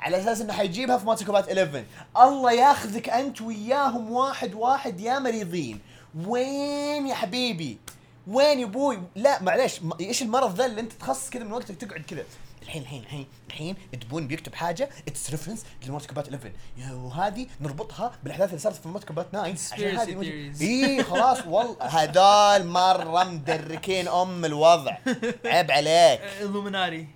على 0.00 0.20
أساس 0.20 0.40
إنه 0.40 0.52
حيجيبها 0.52 0.98
في 0.98 1.06
مورتال 1.06 1.24
كومبات 1.24 1.48
11 1.48 1.84
الله 2.16 2.52
ياخذك 2.52 3.08
أنت 3.08 3.40
وياهم 3.40 4.10
واحد 4.12 4.54
واحد 4.54 5.00
يا 5.00 5.18
مريضين. 5.18 5.80
وين 6.26 7.06
يا 7.06 7.14
حبيبي؟ 7.14 7.78
وين 8.26 8.58
يا 8.58 8.64
أبوي؟ 8.64 9.02
لا 9.14 9.42
معليش 9.42 9.80
إيش 10.00 10.22
المرض 10.22 10.54
ذا 10.54 10.66
اللي 10.66 10.80
أنت 10.80 10.92
تخصص 10.92 11.30
كذا 11.30 11.44
من 11.44 11.52
وقتك 11.52 11.76
تقعد 11.76 12.00
كذا؟ 12.00 12.24
الحين 12.64 12.82
الحين 12.82 13.02
الحين 13.02 13.26
الحين 13.48 13.76
تبون 14.00 14.28
بيكتب 14.28 14.54
حاجة 14.54 14.88
it's 15.08 15.30
reference 15.30 15.64
لمورتال 15.86 16.06
كومبات 16.06 16.28
11 16.28 16.52
يا 16.76 16.92
وهذه 16.92 17.46
نربطها 17.60 18.12
بالأحداث 18.22 18.48
اللي 18.48 18.60
صارت 18.60 18.76
في 18.76 18.88
مورتال 18.88 19.04
كومبات 19.04 19.26
9 19.32 19.40
عشان 19.42 19.96
هذه. 19.96 20.52
اي 20.60 21.02
خلاص 21.04 21.38
والله 21.46 21.76
هذول 21.82 22.66
مرة 22.66 23.24
مدركين 23.24 24.08
أم 24.08 24.44
الوضع. 24.44 24.96
عيب 25.44 25.70
عليك. 25.70 26.20
الومناري 26.40 27.08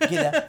كذا. 0.00 0.46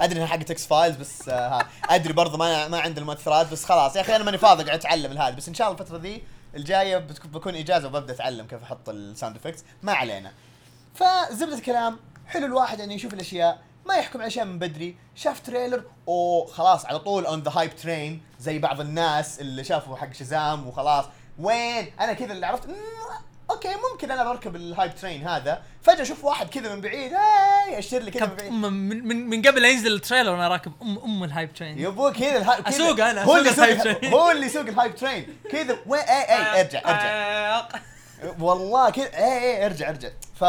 أدري 0.00 0.18
انها 0.18 0.26
حقت 0.26 0.50
إكس 0.50 0.66
فايلز 0.66 0.96
بس 0.96 1.28
آه 1.28 1.48
ها. 1.48 1.68
أدري 1.90 2.12
برضه 2.12 2.38
ما 2.38 2.68
ما 2.68 2.80
عندي 2.80 3.00
المؤثرات 3.00 3.52
بس 3.52 3.64
خلاص. 3.64 3.96
يا 3.96 4.00
أخي 4.00 4.16
أنا 4.16 4.24
ماني 4.24 4.38
فاضي 4.38 4.64
قاعد 4.64 4.78
أتعلم 4.78 5.18
هذا 5.18 5.34
بس 5.34 5.48
إن 5.48 5.54
شاء 5.54 5.68
الله 5.70 5.80
الفترة 5.80 5.98
ذي 5.98 6.22
الجاية 6.56 6.96
بتك- 6.98 7.26
بكون 7.26 7.54
اجازه 7.54 7.88
وببدأ 7.88 8.12
أتعلم 8.12 8.46
كيف 8.46 8.62
أحط 8.62 8.88
ال 8.88 8.96
sound 8.96 9.36
effects 9.36 9.64
ما 9.82 9.92
علينا. 9.92 10.32
فزبدة 10.96 11.54
الكلام 11.54 11.98
حلو 12.26 12.46
الواحد 12.46 12.80
انه 12.80 12.94
يشوف 12.94 13.14
الأشياء 13.14 13.58
ما 13.86 13.94
يحكم 13.94 14.18
على 14.18 14.26
أشياء 14.26 14.44
من 14.44 14.58
بدري 14.58 14.96
شاف 15.14 15.40
trailer 15.40 15.84
أو 16.08 16.44
خلاص 16.46 16.86
على 16.86 16.98
طول 16.98 17.26
on 17.26 17.42
the 17.42 17.50
hype 17.54 17.76
train 17.76 18.22
زي 18.40 18.58
بعض 18.58 18.80
الناس 18.80 19.40
اللي 19.40 19.64
شافوا 19.64 19.96
حق 19.96 20.12
شزام 20.12 20.66
وخلاص. 20.66 21.04
وين؟ 21.38 21.92
أنا 22.00 22.12
كذا 22.12 22.32
اللي 22.32 22.46
عرفت 22.46 22.66
"مم، 22.68 22.74
okay 23.50 23.68
ممكن 23.92 24.10
أنا 24.10 24.24
بركب 24.24 24.56
ال 24.56 24.64
hype 24.64 24.94
train 24.94 25.28
هذا. 25.28 25.62
فجأة 25.82 26.02
أشوف 26.02 26.24
واحد 26.24 26.48
كذا 26.48 26.74
من 26.74 26.80
بعيد 26.80 27.12
اي 27.12 27.72
ياشر 27.72 27.98
لي 27.98 28.10
كذا 28.10 28.26
من 28.26 28.34
بعيد. 28.36 28.52
من, 28.52 28.72
من, 29.08 29.28
من 29.30 29.42
قبل 29.42 29.62
لا 29.62 29.68
ينزل 29.68 29.94
ال 29.94 29.98
trailer 29.98 30.30
وأنا 30.30 30.48
راكب 30.48 30.72
ام 30.82 30.98
أم 30.98 31.24
ال 31.24 31.30
hype 31.30 31.54
train 31.54 31.78
يبوك 31.78 32.12
كذا 32.16 32.36
ال 32.36 32.40
hy... 32.40 32.60
كذا- 32.60 32.68
أسوق 32.68 33.00
أنا، 33.00 33.22
هو 33.22 33.36
اللي 33.36 33.50
أسوق 33.50 33.64
ال 33.64 33.71
hype 33.71 33.98
train. 34.00 34.12
هو 34.12 34.30
اللي 34.30 34.46
يسوق 34.46 34.62
ال 34.66 34.72
hype 34.72 34.94
train 34.94 35.36
كذا 35.50 35.76
وين؟ 35.86 36.00
اي 36.02 36.22
اي 36.34 36.60
أرجع 36.60 36.78
أرجع. 36.80 37.78
والله 38.40 38.90
كذا 38.90 39.04
اي 39.04 39.38
اي 39.38 39.66
ارجع 39.66 39.88
ارجع. 39.88 40.08
ف 40.34 40.44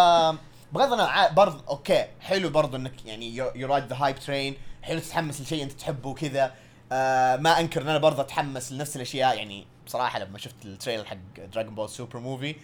بغض 0.74 0.94
النظر 0.94 1.34
برضه 1.34 1.64
okay 1.68 2.06
حلو 2.22 2.50
برضه 2.50 2.78
إنك 2.78 3.06
يعني 3.06 3.36
you 3.36 3.68
ride 3.68 3.88
the 3.88 3.96
hype 4.00 4.20
train 4.20 4.58
حلو 4.84 5.00
تتحمس 5.00 5.42
لشيء 5.42 5.64
أنت 5.64 5.72
تحبه 5.72 6.10
وكذا. 6.10 6.54
آه 6.92 7.36
ما 7.36 7.60
أنكر 7.60 7.82
إن 7.82 7.88
أنا 7.90 7.98
برضه 7.98 8.22
أتحمس 8.22 8.72
لنفس 8.72 8.96
الأشياء 8.96 9.38
يعني 9.38 9.68
بصراحه 9.86 10.20
لما 10.20 10.38
شفت 10.38 10.66
ال 10.66 10.71
trailer 10.71 11.06
حق 11.06 11.18
دراجون 11.54 11.76
بول 11.76 11.90
سوبر 11.90 12.20
movie 12.20 12.56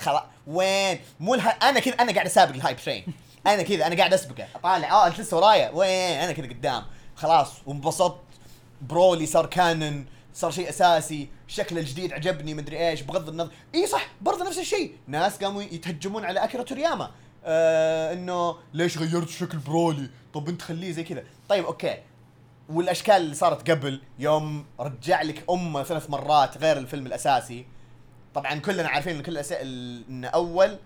خلاص 0.00 0.22
وين؟ 0.46 1.00
مو 1.20 1.34
ال 1.34 1.37
hy... 1.37 1.50
أنا 1.50 1.80
كذا 1.80 1.94
أنا 1.94 2.12
قاعد 2.12 2.26
أسابق 2.26 2.54
ال 2.54 2.58
hype 2.58 2.76
train 2.76 3.04
أنا 3.46 3.62
كذا 3.62 3.86
أنا 3.86 3.96
قاعد 3.96 4.14
أسبقه. 4.14 4.46
أطالع 4.54 4.92
آه 4.92 5.06
أنت 5.06 5.20
لسه 5.20 5.36
ورايا. 5.36 5.70
وين؟ 5.70 6.18
أنا 6.20 6.32
كذا 6.32 6.46
قدام. 6.46 6.84
خلاص 7.16 7.52
وانبسطت. 7.66 8.20
برولي 8.82 9.26
صار 9.26 9.46
canon 9.46 10.04
صار 10.34 10.50
شيء 10.50 10.68
أساسي 10.68 11.28
شكله 11.48 11.80
الجديد 11.80 12.12
عجبني 12.12 12.54
مدري 12.54 12.88
إيش 12.88 13.02
بغض 13.02 13.28
النظر. 13.28 13.50
إي 13.74 13.86
صح 13.86 14.06
برضه 14.20 14.44
نفس 14.44 14.58
الشيء. 14.58 14.96
ناس 15.06 15.44
قاموا 15.44 15.62
يتهجمون 15.62 16.24
على 16.24 16.44
أكيرا 16.44 16.62
تورياما. 16.62 17.10
آه 17.44 18.12
إنه 18.12 18.56
ليش 18.74 18.98
غيرت 18.98 19.28
شكل 19.28 19.58
برولي؟ 19.58 20.10
طب 20.34 20.48
أنت 20.48 20.62
خليه 20.62 20.92
زي 20.92 21.04
كذا. 21.04 21.24
طيب 21.48 21.64
okay. 21.64 21.98
والأشكال 22.68 23.16
اللي 23.16 23.34
صارت 23.34 23.70
قبل 23.70 24.00
يوم 24.18 24.66
رجع 24.80 25.22
لك 25.22 25.44
أمه 25.50 25.82
ثلاث 25.82 26.10
مرات 26.10 26.58
غير 26.58 26.78
الفيلم 26.78 27.06
الأساسي. 27.06 27.66
طبعا 28.34 28.54
كلنا 28.54 28.88
عارفين 28.88 29.16
إن 29.16 29.22
كل 29.22 29.38
إن 29.38 30.24
أول 30.24 30.78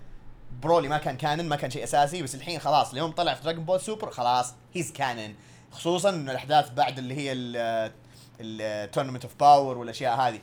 برولي 0.63 0.89
ما 0.89 0.99
كان 0.99 1.17
canon 1.17 1.49
ما 1.49 1.57
كان 1.57 1.71
شيء 1.71 1.85
أساسي 1.85 2.23
بس 2.23 2.35
الحين 2.35 2.59
خلاص 2.59 2.93
اليوم 2.93 3.11
طلع 3.11 3.35
في 3.35 3.43
دراجون 3.43 3.65
بول 3.65 3.81
سوبر 3.81 4.11
خلاص 4.11 4.55
he's 4.75 4.93
canon 4.93 5.35
خصوصا 5.71 6.11
إنه 6.11 6.33
الأحداث 6.33 6.71
بعد 6.71 6.99
اللي 6.99 7.15
هي 7.15 7.33
ال 8.41 8.49
Tournament 8.49 9.25
of 9.25 9.35
Power 9.41 9.79
والأشياء 9.79 10.21
هذه. 10.21 10.41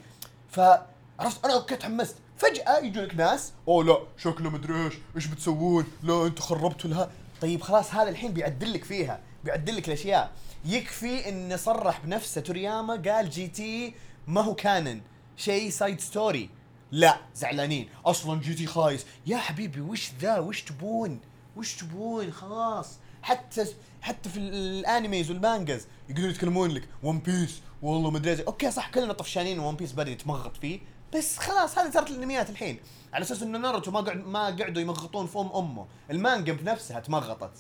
فعرفت 0.50 1.46
أنا 1.46 1.54
okay 1.54 1.76
تحمست. 1.76 2.16
فجأة 2.38 2.80
يجونك 2.80 3.16
ناس 3.16 3.54
oh 3.68 3.84
لا 3.84 3.98
شكله 4.18 4.50
مدري 4.50 4.86
إيش 4.86 4.94
إيش 5.16 5.26
بتسوون؟ 5.28 5.86
لا 6.04 6.26
أنتم 6.26 6.42
خربتوا 6.42 6.90
لها 6.90 7.12
طيب 7.42 7.62
خلاص 7.62 7.94
هذا 7.94 8.10
الحين 8.10 8.34
بيعدل 8.34 8.74
لك 8.74 8.84
فيها 8.84 9.20
بيعدل 9.44 9.76
لك 9.78 9.88
الأشياء. 9.88 10.32
يكفي 10.66 11.30
انه 11.30 11.56
صرح 11.56 12.00
بنفسه 12.00 12.42
تورياما 12.42 12.94
قال 12.94 13.30
GT 13.30 13.94
ما 14.28 14.42
هو 14.42 14.56
canon. 14.56 15.02
شيء 15.38 15.70
side 15.70 16.02
story 16.02 16.50
لا 16.92 17.18
زعلانين. 17.36 17.90
أصلا 18.06 18.42
GT 18.42 18.66
خايس. 18.66 19.06
يا 19.28 19.38
حبيبي 19.38 19.82
وش 19.82 20.12
ذا؟ 20.22 20.40
وش 20.40 20.62
تبون؟ 20.62 21.20
وش 21.56 21.76
تبون؟ 21.76 22.32
خلاص. 22.32 22.90
حتى 23.22 23.66
حتى 24.02 24.30
في 24.30 24.40
ال 24.40 24.53
animes 24.53 25.32
وال 25.32 25.46
mangas 25.46 25.88
يقدرون 26.10 26.30
يتكلمون 26.30 26.72
لك. 26.72 26.88
ون 27.04 27.20
بيس 27.20 27.62
والله 27.82 28.12
مدري. 28.12 28.44
okay 28.44 28.72
صح 28.72 28.90
كلنا 28.90 29.14
طفشانين 29.14 29.60
ون 29.60 29.76
بيس 29.76 29.94
بدأ 29.94 30.12
يتمغط 30.12 30.58
فيه 30.58 30.80
بس 31.16 31.38
خلاص 31.38 31.78
هذه 31.78 31.92
صارت 31.92 32.10
الانميات 32.10 32.50
الحين. 32.50 32.80
على 33.14 33.24
أساس 33.24 33.44
إنه 33.44 33.58
ناروتو 33.58 33.92
ما 33.92 34.00
قعد 34.00 34.18
ما 34.18 34.46
قعدوا 34.46 34.82
يمغطون 34.82 35.28
في 35.28 35.40
ام 35.40 35.52
أمه. 35.52 35.86
المانجا 36.12 36.54
بنفسها 36.54 37.00
تمغطت. 37.00 37.58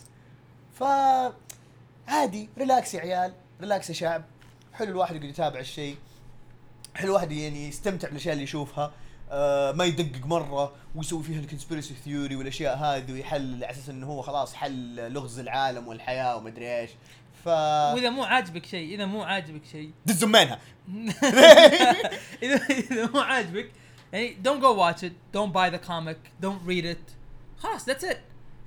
ف 0.74 0.84
عادي 2.08 2.50
relax 2.58 2.94
يا 2.94 3.00
عيال 3.00 3.34
relax 3.62 3.90
يا 3.90 3.94
شعب. 3.94 4.24
حلو 4.74 4.92
الواحد 4.92 5.16
يقعد 5.16 5.30
يتابع 5.30 5.60
الشيء. 5.60 5.98
حلو 6.96 7.10
الواحد 7.10 7.32
يعني 7.32 7.68
يستمتع 7.68 8.08
بالأشياء 8.08 8.34
اللي 8.34 8.44
يشوفها. 8.44 8.92
آه 9.32 9.72
ما 9.72 9.86
يدقق 9.86 10.26
مرة 10.26 10.74
ويسوي 10.96 11.24
فيها 11.24 11.40
ال 11.40 11.45
conspiracy 11.45 11.94
theory 11.94 12.36
والأشياء 12.36 12.78
هذه 12.78 13.12
ويحل 13.12 13.64
على 13.64 13.72
أساس 13.72 13.90
إنه 13.90 14.08
هو 14.08 14.22
خلاص 14.22 14.54
حل 14.54 15.12
لغز 15.14 15.40
العالم 15.40 15.88
والحياة 15.88 16.38
ومدري 16.38 16.80
إيش. 16.80 16.92
ف 17.46 17.48
وإذا 17.48 18.10
مو 18.10 18.24
عاجبك 18.24 18.66
شيء 18.66 18.96
إذا 18.96 19.06
مو 19.06 19.24
عاجبك 19.24 19.66
شيء. 19.72 19.92
دز 20.06 20.24
منها. 20.24 20.60
اذا 22.44 22.62
إذا 22.70 23.10
مو 23.14 23.20
عاجبك 23.20 23.72
يعني 24.14 24.38
don't 24.44 24.62
go 24.62 24.74
watch 24.74 25.04
it 25.04 25.14
don't 25.38 25.54
buy 25.54 25.70
the 25.70 25.88
comic 25.88 26.46
don't 26.46 26.62
read 26.68 26.86
it. 26.86 27.16
خلاص 27.58 27.90
that's 27.90 28.04
it. 28.04 28.18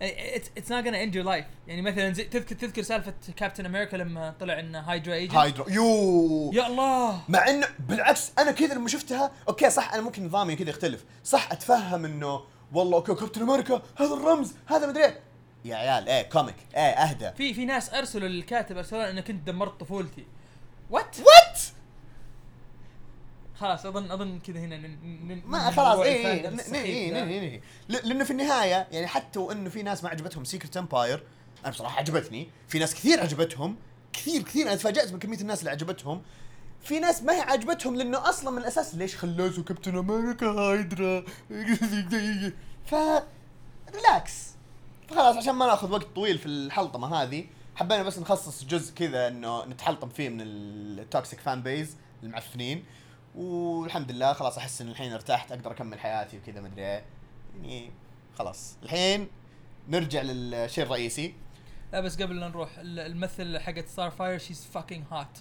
It's, 0.00 0.50
it's 0.56 0.70
not 0.70 0.84
gonna 0.84 0.98
end 0.98 1.14
your 1.14 1.24
life. 1.24 1.44
يعني 1.68 1.82
مثلا 1.82 2.12
زي 2.12 2.24
تذكر 2.24 2.56
تذكر 2.56 2.82
سالفة 2.82 3.14
Captain 3.36 3.66
America 3.66 3.96
لما 3.96 4.34
طلع 4.40 4.60
إنه 4.60 4.80
Hydra 4.80 5.14
agent 5.14 5.36
Hydra 5.36 5.66
يو 5.68 6.50
يا 6.54 6.66
الله. 6.66 7.20
مع 7.28 7.48
إنه 7.48 7.66
بالعكس 7.88 8.32
أنا 8.38 8.50
كذا 8.50 8.74
لما 8.74 8.88
شفتها 8.88 9.32
okay 9.48 9.70
صح 9.70 9.92
أنا 9.92 10.02
ممكن 10.02 10.26
نظامي 10.26 10.56
كذا 10.56 10.70
يختلف. 10.70 11.04
صح 11.24 11.52
أتفهم 11.52 12.04
إنه 12.04 12.40
والله 12.72 12.96
okay 12.96 13.14
Captain 13.14 13.42
America 13.42 13.82
هذا 13.96 14.14
الرمز 14.14 14.54
هذا 14.66 14.86
مدري 14.86 15.04
إيه. 15.04 15.20
يا 15.64 15.76
عيال 15.76 16.08
إيه 16.08 16.22
comic 16.22 16.54
إيه 16.74 16.80
أهدى. 16.80 17.32
في 17.36 17.54
في 17.54 17.64
ناس 17.64 17.94
أرسلوا 17.94 18.28
للكاتب 18.28 18.76
أرسلوا 18.76 19.10
انك 19.10 19.30
انت 19.30 19.46
دمرت 19.46 19.80
طفولتي. 19.80 20.24
what 20.90 21.16
what 21.18 21.60
خلاص 23.56 23.86
أظن 23.86 24.10
أظن 24.10 24.38
كذا 24.38 24.58
هنا 24.60 24.76
ن- 24.76 24.98
ن- 25.04 25.42
ما 25.46 25.70
خلاص 25.70 25.98
اي 25.98 26.30
اي. 26.32 26.50
ننهي 26.50 27.10
ننهي 27.10 27.60
ل- 27.88 28.08
لأنه 28.08 28.24
في 28.24 28.30
النهاية 28.30 28.86
يعني 28.90 29.06
حتى 29.06 29.38
وإنه 29.38 29.70
في 29.70 29.82
ناس 29.82 30.04
ما 30.04 30.10
عجبتهم 30.10 30.44
Secret 30.44 30.76
Empire 30.76 31.22
أنا 31.64 31.70
بصراحة 31.72 31.98
عجبتني. 31.98 32.48
في 32.68 32.78
ناس 32.78 32.94
كثير 32.94 33.20
عجبتهم 33.20 33.76
كثير 34.12 34.42
كثير. 34.42 34.66
أنا 34.66 34.74
تفاجأت 34.76 35.12
من 35.12 35.18
كميه 35.18 35.38
الناس 35.40 35.58
اللي 35.60 35.70
عجبتهم. 35.70 36.22
في 36.82 37.00
ناس 37.00 37.22
ما 37.22 37.32
هي 37.32 37.40
عجبتهم 37.40 37.96
لأنه 37.96 38.28
أصلا 38.28 38.50
من 38.50 38.58
الأساس 38.58 38.94
ليش 38.94 39.16
خلوه 39.16 39.62
Captain 39.62 39.98
America 39.98 40.46
Hydra 40.46 41.24
ف 42.86 42.94
relax 43.94 44.53
فخلاص 45.08 45.36
عشان 45.36 45.54
ما 45.54 45.66
ناخذ 45.66 45.90
وقت 45.92 46.06
طويل 46.14 46.38
في 46.38 46.46
الحلطمة 46.46 47.22
هذه 47.22 47.46
حبينا 47.76 48.02
بس 48.02 48.18
نخصص 48.18 48.64
جزء 48.64 48.94
كذا 48.94 49.28
إنه 49.28 49.64
نتحلطم 49.64 50.08
فيه 50.08 50.28
من 50.28 50.40
ال 50.40 50.57
toxic 50.57 51.40
fan 51.40 51.62
base 51.62 51.96
المعفنين. 52.22 52.84
والحمد 53.34 54.10
لله 54.10 54.32
خلاص 54.32 54.58
أحس 54.58 54.80
إن 54.80 54.88
الحين 54.88 55.12
ارتحت 55.12 55.52
أقدر 55.52 55.70
أكمل 55.70 55.98
حياتي 56.00 56.38
وكذا 56.38 56.60
مدري 56.60 56.82
إيه. 56.86 57.04
يعني 57.62 57.90
خلاص. 58.38 58.76
الحين 58.82 59.28
نرجع 59.88 60.22
للشيء 60.22 60.84
الرئيسي. 60.84 61.34
لا 61.92 62.00
بس 62.00 62.22
قبل 62.22 62.40
لا 62.40 62.48
نروح 62.48 62.78
ال- 62.78 62.98
الممثل 62.98 63.58
حقت 63.58 63.88
Starfire 63.88 64.38
she's 64.38 64.64
fucking 64.74 65.04
hot 65.10 65.38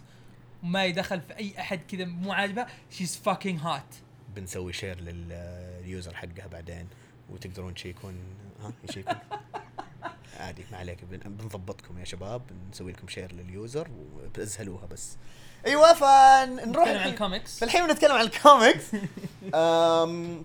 ما 0.63 0.85
يدخل 0.85 1.21
في 1.21 1.37
أي 1.37 1.59
أحد 1.59 1.79
كذا 1.91 2.05
مو 2.05 2.33
عاجبه 2.33 2.65
she's 2.89 3.17
fucking 3.17 3.59
hot 3.59 3.95
بنسوي 4.35 4.73
share 4.73 4.99
لل 4.99 5.38
user 5.38 6.15
حقها 6.15 6.47
بعدين. 6.47 6.87
وتقدرون 7.29 7.73
تشيكون 7.73 8.15
ها 8.63 8.71
يشيكون. 8.89 9.15
عادي 10.39 10.65
ما 10.71 10.77
عليك 10.77 11.03
بن- 11.03 11.17
بنضبطكم 11.35 11.99
يا 11.99 12.05
شباب 12.05 12.41
نسوي 12.71 12.91
لكم 12.91 13.07
share 13.07 13.31
لل 13.31 13.50
user 13.50 13.87
وبأزهلوها 14.15 14.85
بس. 14.85 15.17
أيوه 15.65 15.93
فنروح 15.93 16.87
نتكلم 16.87 17.01
عن 17.03 17.09
الكوميكس 17.09 17.59
فالحين 17.59 17.87
بنتكلم 17.87 18.11
عن 18.11 18.25
الكوميكس 18.27 18.83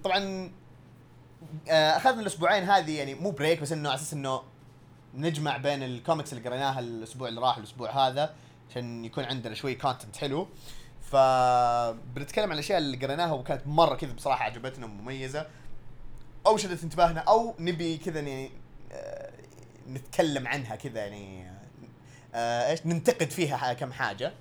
طبعا 0.04 0.50
آه، 1.68 1.96
أخذنا 1.96 2.20
الأسبوعين 2.20 2.64
هذه 2.64 2.98
يعني 2.98 3.14
مو 3.14 3.30
break 3.30 3.60
بس 3.60 3.72
إنه 3.72 3.88
على 3.88 3.98
أساس 3.98 4.12
إنه 4.12 4.42
نجمع 5.14 5.56
بين 5.56 5.82
الكوميكس 5.82 6.32
اللي 6.32 6.48
قريناها 6.48 6.80
الأسبوع 6.80 7.28
اللي 7.28 7.40
راح 7.40 7.56
والأسبوع 7.56 8.08
هذا 8.08 8.34
عشان 8.70 9.04
يكون 9.04 9.24
عندنا 9.24 9.54
شوي 9.54 9.74
content 9.74 10.16
حلو. 10.16 10.48
فبنتكلم 11.02 12.44
عن 12.44 12.52
الأشياء 12.52 12.78
اللي 12.78 12.96
قريناها 12.96 13.32
وكانت 13.32 13.66
مرة 13.66 13.94
كذا 13.94 14.12
بصراحة 14.12 14.44
عجبتنا 14.44 14.86
ومميزة. 14.86 15.46
أو 16.48 16.56
شدت 16.56 16.84
انتباهنا 16.84 17.20
أو 17.20 17.54
نبي 17.58 17.96
كذا 17.96 18.20
يعني 18.20 18.50
آه، 18.92 19.32
نتكلم 19.88 20.48
عنها 20.48 20.76
كذا 20.76 21.06
يعني 21.06 21.50
آه، 22.34 22.70
إيش 22.70 22.86
ننتقد 22.86 23.30
فيها 23.30 23.72
كم 23.72 23.92
حاجة. 23.92 24.32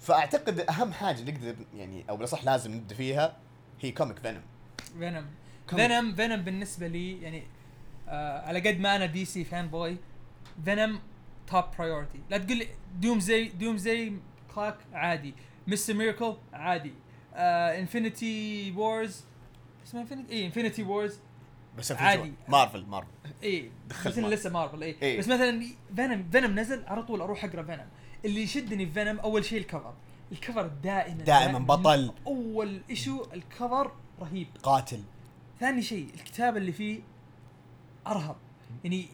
فأعتقد 0.00 0.60
أهم 0.60 0.92
حاجة 0.92 1.22
نقدر 1.22 1.56
يعني 1.74 2.04
أو 2.10 2.16
بالأصح 2.16 2.44
لازم 2.44 2.74
نبدأ 2.74 2.94
فيها 2.94 3.36
هي 3.80 3.92
comic 3.92 4.18
Venom 4.18 4.42
Venom. 4.98 5.26
Venom 5.68 6.14
Venom 6.14 6.42
بالنسبة 6.42 6.86
لي 6.86 7.22
يعني 7.22 7.42
آه 8.08 8.46
على 8.46 8.68
قد 8.68 8.80
ما 8.80 8.96
أنا 8.96 9.06
DC 9.06 9.44
fanboy 9.44 9.96
Venom 10.64 11.00
top 11.46 11.64
priority 11.78 12.20
لا 12.30 12.38
تقول 12.38 12.58
لي 12.58 12.68
Doomsday 12.94 13.48
Doomsday 13.48 14.12
Clock 14.54 14.76
عادي 14.92 15.34
Mister 15.66 15.94
Miracle 15.94 16.36
عادي 16.52 16.92
آه 17.34 17.78
Infinity 17.80 18.72
Wars 18.76 19.24
اسمه 19.86 20.00
Infinity 20.00 20.32
اي 20.32 20.46
Infinity 20.46 20.82
Wars 20.82 21.18
بس 21.78 21.92
عادي. 21.92 22.32
Marvel 22.48 22.86
Marvel 22.86 23.08
اي 23.42 23.70
دخل 23.88 24.10
بس 24.10 24.18
إنه 24.18 24.28
مارفل. 24.28 24.40
لسه 24.40 24.50
مارفل 24.50 24.82
اي 24.82 24.96
إيه. 25.02 25.18
بس 25.18 25.28
مثلا 25.28 25.66
Venom 25.96 26.28
Venom 26.32 26.58
نزل 26.58 26.84
على 26.86 27.02
طول 27.02 27.20
أروح 27.20 27.44
أقرأ 27.44 27.62
Venom 27.62 27.86
اللي 28.24 28.42
يشدني 28.42 28.86
في 28.86 28.92
Venom 28.92 29.18
أول 29.18 29.44
شيء 29.44 29.58
ال 29.58 29.64
cover 29.64 29.94
ال 30.32 30.38
cover 30.38 30.66
دائما 30.66 31.24
دائماً 31.24 31.58
بطل. 31.58 32.12
أول 32.26 32.80
issue 32.90 33.26
ال 33.34 33.44
cover 33.44 33.92
رهيب. 34.20 34.48
قاتل. 34.62 35.02
ثاني 35.60 35.82
شيء 35.82 36.08
الكتابه 36.14 36.58
اللي 36.58 36.72
فيه 36.72 37.00
أرهب. 38.06 38.36
يعني 38.84 39.08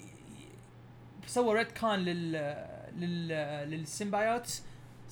سوى 1.26 1.59
retcon 1.59 1.99
لل 1.99 2.33
لل 2.97 3.29
لل 3.71 3.87
symbiotes 3.87 4.62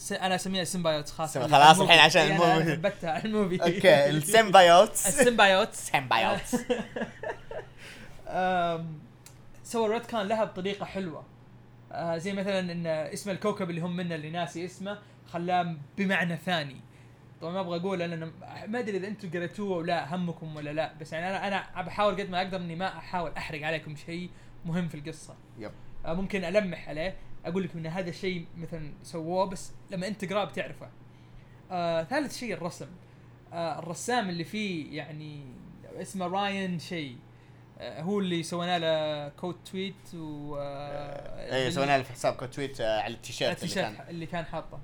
س... 0.01 0.13
أنا 0.13 0.35
أسميها 0.35 0.65
symbiotes 0.65 1.11
خلاص 1.13 1.39
خلاص. 1.39 1.81
الحين 1.81 1.99
عشان 1.99 2.23
ال 2.23 2.31
movie. 2.31 2.77
ثبتها 2.77 3.11
على 3.11 3.25
ال 3.25 3.30
movie. 3.30 3.63
okay 3.63 4.09
ال 4.11 4.21
symbiotes 4.21 5.09
symbiotes 5.25 6.57
أم، 8.29 8.99
سوى 9.65 9.89
retcon 9.89 10.27
لها 10.29 10.45
بطريقة 10.45 10.85
حلوة. 10.87 11.25
آه 11.93 12.17
زي 12.19 12.33
مثلا 12.33 12.73
إن 12.73 12.87
اسم 12.87 13.31
الكوكب 13.31 13.71
اللي 13.71 13.81
هم 13.81 13.97
منه 13.97 14.15
اللي 14.15 14.31
ناسي 14.31 14.65
اسمه 14.65 14.99
خلاه 15.33 15.75
بمعنى 15.99 16.37
ثاني. 16.37 16.77
طبعا 17.41 17.53
ما 17.53 17.61
أبغى 17.61 17.77
أقول 17.81 18.03
أنا 18.03 18.31
ما 18.67 18.79
أدري 18.79 18.97
إذا 18.97 19.07
أنتم 19.09 19.31
قريتوه 19.31 19.77
ولا 19.77 20.15
همكم 20.15 20.57
ولا 20.57 20.71
لا. 20.71 20.93
بس 21.01 21.13
يعني 21.13 21.29
أنا 21.37 21.49
أنا 21.49 21.83
بحاول 21.83 22.15
قد 22.21 22.31
ما 22.31 22.39
أقدر 22.39 22.57
إني 22.57 22.77
ما 22.77 22.89
أحاول 22.99 23.33
أحرق 23.37 23.67
عليكم 23.67 23.97
شيء 23.97 24.31
مهم 24.65 24.89
في 24.89 24.95
القصة. 24.95 25.35
yep. 25.59 25.73
آه 26.07 26.13
ممكن 26.15 26.45
ألمح 26.45 26.89
عليه. 26.89 27.17
أقول 27.45 27.65
لكم 27.65 27.79
ان 27.79 27.87
هذا 27.87 28.11
الشيء 28.11 28.47
مثلا 28.57 28.93
سووه 29.03 29.45
بس 29.45 29.73
لما 29.91 30.07
أنت 30.07 30.25
تقرأه 30.25 30.45
بتعرفه. 30.45 30.91
آه 31.71 32.03
ثالث 32.03 32.37
شيء 32.37 32.55
الرسم. 32.55 32.89
آه 33.53 33.79
الرسام 33.79 34.29
اللي 34.29 34.45
فيه 34.45 34.97
يعني 34.97 35.45
اسمه 35.87 36.27
راين 36.27 36.79
شيء. 36.79 37.17
آه 37.79 38.03
هو 38.03 38.21
اللي 38.21 38.43
سوينا 38.43 38.79
له 38.79 39.29
quote 39.29 39.69
tweet 39.71 40.15
و 40.15 40.57
آه 40.59 41.55
اي 41.55 41.71
سوينا 41.71 41.97
له 41.99 42.03
في 42.03 42.13
حساب 42.13 42.35
quote 42.35 42.55
tweet 42.55 42.81
آه، 42.81 43.01
على 43.01 43.15
التيشيرت 43.15 43.63
اللي 43.63 43.75
كان. 43.75 43.97
اللي 44.09 44.27
كان 44.27 44.45
حاطه. 44.45 44.81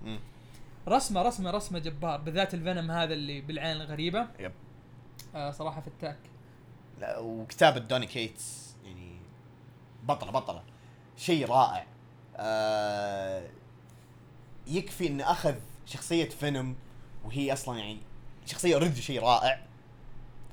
رسمة 0.89 1.23
رسمة 1.23 1.51
رسمة 1.51 1.79
جبار 1.79 2.21
بالذات 2.21 2.55
ال 2.55 2.61
Venom 2.61 2.91
هذا 2.91 3.15
اللي 3.15 3.41
بالعين 3.41 3.77
الغريبة. 3.77 4.27
yep. 4.39 4.53
آه 5.35 5.51
صراحة 5.51 5.81
فتاك. 5.81 6.19
لا، 7.01 7.19
وكتابة 7.19 7.79
Donny 7.79 8.07
Cates 8.07 8.77
يعني 8.85 9.19
بطلة 10.05 10.31
بطلة. 10.31 10.63
شيء 11.17 11.47
رائع. 11.47 11.87
آه 12.37 13.49
يكفي 14.67 15.07
انه 15.07 15.31
أخذ 15.31 15.55
شخصية 15.87 16.29
Venom 16.29 16.77
وهي 17.25 17.53
أصلا 17.53 17.79
يعني 17.79 17.99
شخصية 18.47 18.75
already 18.75 19.03
شيء 19.03 19.23
رائع. 19.23 19.63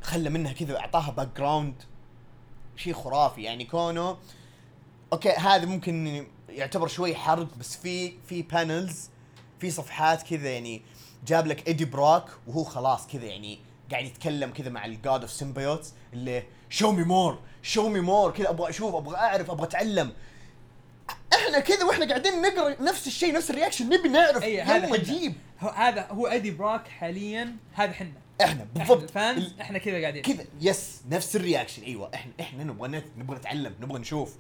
خلى 0.02 0.30
منها 0.30 0.54
كذا 0.54 0.80
أعطاها 0.80 1.12
background 1.12 1.84
شيء 2.76 2.94
خرافي. 2.94 3.44
يعني 3.44 3.66
كونه 3.66 4.18
okay 5.14 5.30
هذا 5.30 5.66
ممكن 5.66 6.26
يعتبر 6.50 6.88
شوي 6.88 7.16
حرق 7.16 7.58
بس 7.58 7.76
في 7.76 8.14
في 8.28 8.42
panels 8.42 9.10
في 9.60 9.72
صفحات 9.72 10.24
كذا 10.24 10.50
يعني 10.50 10.82
جاب 11.26 11.48
لك 11.48 11.68
Eddie 11.68 11.86
Brock 11.86 12.26
وهو 12.48 12.64
خلاص 12.64 13.08
كذا 13.08 13.26
يعني 13.26 13.60
قاعد 13.92 14.06
يتكلم 14.06 14.52
كذا 14.52 14.70
مع 14.70 14.86
ال 14.86 14.95
God 14.95 15.22
of 15.22 15.32
symbiotes 15.32 15.94
اللي 16.14 16.44
show 16.70 16.92
me 16.92 17.04
more 17.04 17.40
show 17.62 17.90
me 17.90 18.00
more 18.00 18.32
كذا 18.32 18.50
أبغى 18.50 18.70
أشوف 18.70 18.96
أبغى 18.96 19.18
أعرف 19.18 19.52
أبغى 19.52 19.68
أتعلم. 19.68 20.14
إحنا 21.36 21.60
كذا 21.60 21.84
وإحنا 21.84 22.06
قاعدين 22.06 22.42
نقرأ 22.42 22.82
نفس 22.82 23.08
الشيء 23.08 23.34
نفس 23.34 23.50
ال 23.50 23.54
reaction 23.54 23.86
نبي 23.90 24.10
نعرف 24.10 24.44
هذا 24.44 24.88
يلا. 24.88 24.98
جيب 24.98 25.34
هو 25.60 25.70
هذا 25.70 26.08
هو 26.12 26.28
Eddie 26.28 26.52
Brock 26.52 26.88
حاليا 26.88 27.56
هذا 27.74 27.92
حنا. 27.92 28.12
إحنا 28.42 28.68
إحنا 28.78 28.88
بالضبط. 28.88 29.18
ال- 29.18 29.60
إحنا 29.62 29.78
كذا 29.78 30.02
قاعدين. 30.02 30.22
كذا 30.24 30.46
yes 30.62 31.02
نفس 31.10 31.36
ال 31.36 31.41
reaction. 31.41 31.84
أيوه 31.84 32.12
إحنا 32.14 32.32
إحنا 32.40 32.64
نبغى 32.64 33.04
نبغى 33.18 33.38
نتعلم 33.38 33.76
نبغى 33.82 34.00
نشوف. 34.00 34.36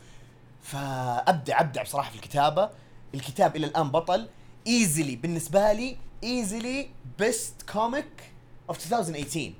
فأبدع 0.61 1.61
أبدع 1.61 1.83
بصراحة 1.83 2.09
في 2.09 2.15
الكتابة. 2.15 2.69
الكتاب 3.15 3.55
إلى 3.55 3.67
الآن 3.67 3.89
بطل. 3.91 4.29
easily 4.67 5.15
بالنسبة 5.15 5.73
لي 5.73 5.97
easily 6.23 6.89
best 7.19 7.61
comic 7.73 8.31
of 8.69 8.77
2018 8.77 9.53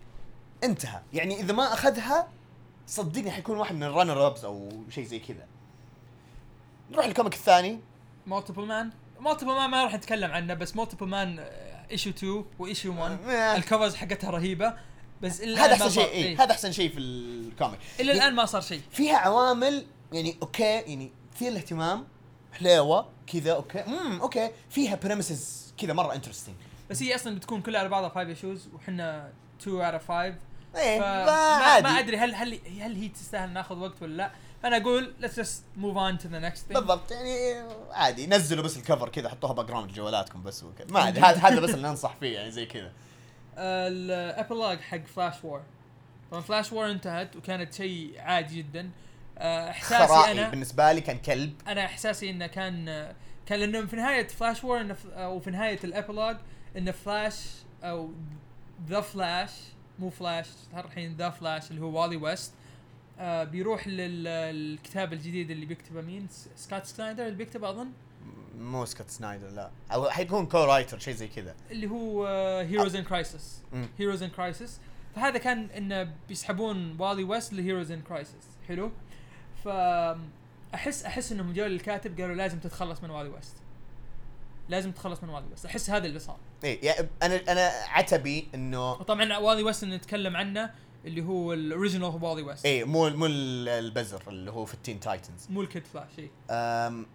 انتهى. 0.64 1.02
يعني 1.14 1.40
إذا 1.40 1.54
ما 1.54 1.74
أخذها 1.74 2.28
صدقني 2.88 3.32
حيكون 3.32 3.58
واحد 3.58 3.76
من 3.76 3.84
ال 3.84 3.90
runner 3.90 4.28
ups 4.28 4.44
أو 4.46 4.70
شيء 4.90 5.06
زي 5.06 5.20
كذا. 5.20 5.48
نروح 6.92 7.06
لل 7.06 7.14
comic 7.14 7.34
الثاني. 7.34 7.80
Multiple 8.28 8.66
Man 8.66 8.90
Multiple 9.20 9.52
Man 9.52 9.70
ما 9.70 9.84
راح 9.84 9.94
نتكلم 9.94 10.32
عنه 10.32 10.54
بس 10.54 10.76
Multiple 10.76 11.08
Man 11.08 11.40
issue 11.92 12.10
2 12.10 12.46
و 12.60 12.65
issue 12.65 12.94
1 12.94 13.20
آه. 13.30 13.56
ال 13.56 13.62
covers 13.62 13.96
حقتها 13.96 14.30
رهيبة 14.30 14.74
بس 15.22 15.42
إلى 15.42 15.58
هذا 15.58 15.74
أحسن 15.74 15.90
شيء 15.90 16.08
إيه. 16.08 16.24
إيه. 16.24 16.44
هذا 16.44 16.52
أحسن 16.52 16.72
شيء 16.72 16.92
في 16.92 17.00
ال 17.00 17.11
comic. 17.11 17.80
إلى 18.00 18.12
الآن 18.12 18.36
ما 18.36 18.46
صار 18.46 18.62
شيء. 18.62 18.82
فيها 18.92 19.18
عوامل 19.18 19.86
يعني 20.14 20.38
okay 20.42 20.64
يعني 20.64 21.12
تثير 21.36 21.52
الاهتمام 21.52 22.08
حليوة 22.54 23.10
كذا 23.28 23.54
okay 23.54 23.80
امم 23.80 24.22
okay 24.22 24.52
فيها 24.70 24.96
premises 24.96 25.74
كذا 25.78 25.94
مرة 25.94 26.14
interesting 26.16 26.56
بس 26.90 27.04
هي 27.04 27.16
أصلا 27.16 27.36
بتكون 27.36 27.62
كلها 27.62 27.80
على 27.80 27.90
بعضها 27.90 28.10
5 28.10 28.30
issues 28.30 28.70
وحنا 28.74 29.32
2 29.62 29.76
out 29.76 29.94
of 29.94 30.08
5 30.08 30.36
إيه 30.76 31.00
ما, 31.00 32.00
أدري 32.00 32.18
هل 32.18 32.36
هل 32.36 32.60
هل 32.82 32.96
هي 32.96 33.10
تستاهل 33.10 33.54
ناخذ 33.54 33.78
وقت 33.78 34.02
ولا 34.02 34.18
لا. 34.18 34.32
فانا 34.64 34.78
أقول 34.78 35.14
let's 35.22 35.36
just 35.36 35.82
move 35.82 35.96
on 35.98 36.24
to 36.24 36.28
the 36.28 36.40
next 36.52 36.60
thing. 36.60 36.74
بالضبط 36.74 37.12
يعني 37.12 37.64
عادي 37.92 38.28
نزلوا 38.28 38.64
بس 38.64 38.78
الكفر 38.78 39.10
كذا 39.10 39.30
حطوها 39.30 39.54
background 39.54 39.92
جوالاتكم 39.92 40.44
بس 40.44 40.64
وكذا. 40.64 40.88
ما 40.92 41.08
ادري 41.08 41.22
هذا 41.26 41.38
هذا 41.48 41.60
بس 41.60 41.70
اللي 41.70 41.88
ننصح 41.88 42.16
فيه 42.20 42.36
يعني 42.36 42.52
زي 42.52 42.66
كذا. 42.66 42.92
ال 43.58 43.71
epilogue 43.71 44.80
حق 44.80 45.06
Flash 45.16 45.44
War 45.44 45.62
طبعا 46.32 46.42
Flash 46.42 46.74
War 46.74 46.92
انتهت 46.92 47.36
وكانت 47.36 47.74
شيء 47.74 48.14
عادي 48.20 48.58
جدا. 48.58 48.90
آه، 49.38 49.70
إحساسي 49.70 50.32
أنا 50.32 50.50
بالنسبة 50.50 50.92
لي 50.92 51.02
كان 51.02 51.18
كلب. 51.18 51.54
أنا 51.68 51.86
إحساسي 51.86 52.30
إنه 52.30 52.48
كان 52.48 52.86
كان 53.46 53.60
لأنه 53.60 53.86
في 53.88 53.96
نهاية 53.96 54.28
Flash 54.28 54.64
War 54.64 54.82
إنه 54.82 54.94
ف- 54.94 55.08
أو 55.08 55.40
في 55.40 55.52
نهاية 55.52 55.80
ال 55.84 55.90
epilogue 55.90 56.36
ان 56.78 56.92
فلاش 56.92 57.36
أو 57.84 58.12
The 58.90 59.02
Flash 59.02 59.52
مو 60.00 60.10
فلاش 60.10 60.48
الحين 60.78 61.16
The 61.18 61.30
Flash 61.30 61.72
اللي 61.72 61.82
هو 61.82 62.02
والي 62.02 62.16
ويست 62.16 62.54
آه 63.20 63.44
بيروح 63.44 63.88
للكتاب 63.88 65.14
الجديد 65.14 65.52
اللي 65.52 65.66
بيكتبه 65.66 66.02
مين؟ 66.02 66.28
س- 66.32 66.48
سكوت 66.56 66.86
سنايدر 66.86 67.24
اللي 67.26 67.36
بيكتبه 67.38 67.70
أظن؟ 67.70 67.88
مو 68.60 68.86
سكوت 68.86 69.10
سنايدر 69.10 69.48
لا. 69.50 69.72
أو 69.94 70.10
حيكون 70.10 70.46
co-writer 70.46 71.00
شيء 71.00 71.14
زي 71.14 71.28
كذا. 71.28 71.56
اللي 71.72 71.88
هو 71.90 72.28
Heroes 72.58 72.96
in 72.96 73.04
Crisis. 73.04 73.62
Heroes 74.00 74.24
in 74.24 74.30
Crisis 74.30 74.80
فهذا 75.16 75.38
كان 75.38 75.70
انه 75.78 76.14
بيسحبون 76.30 76.96
والي 77.00 77.24
ويست 77.24 77.54
ل 77.54 77.59
Heroes 77.59 77.92
in 77.92 78.02
Crisis 78.02 78.34
حلو؟ 78.68 78.92
ف 79.64 79.68
أحس 80.74 81.06
أحس 81.06 81.32
انهم 81.32 81.54
جو 81.54 81.66
للكاتب 81.66 82.22
قالوا 82.22 82.36
لازم 82.36 82.60
تتخلص 82.60 83.04
من 83.04 83.10
والي 83.10 83.30
ويست. 83.30 83.56
لازم 84.70 84.92
تتخلص 84.92 85.24
من 85.24 85.30
والي 85.30 85.48
ويست. 85.52 85.66
أحس 85.66 85.90
هذا 85.90 86.06
اللي 86.08 86.20
صار. 86.20 86.38
إيه 86.64 86.86
يعني 86.86 87.08
أنا 87.24 87.36
أنا 87.52 87.72
عتبي 87.88 88.48
إنه 88.56 88.92
وطبعا 88.92 89.38
والي 89.38 89.64
ويست 89.64 89.86
نتكلم 89.86 90.36
عنه 90.38 90.70
اللي 91.06 91.22
هو 91.22 91.54
ال 91.54 91.61
original 91.61 92.20
والي 92.24 92.42
ويست 92.42 92.66
إيه 92.66 92.84
مو 92.84 93.10
مو 93.10 93.26
البزر 93.26 94.24
اللي 94.28 94.52
هو 94.52 94.66
في 94.66 94.74
ال 94.74 94.79
Teen 94.79 95.00
Titans 95.00 95.48
مو 95.50 95.62
ال 95.62 95.67
Kid 95.67 95.84
Flash 95.88 96.08
أم، 96.52 97.06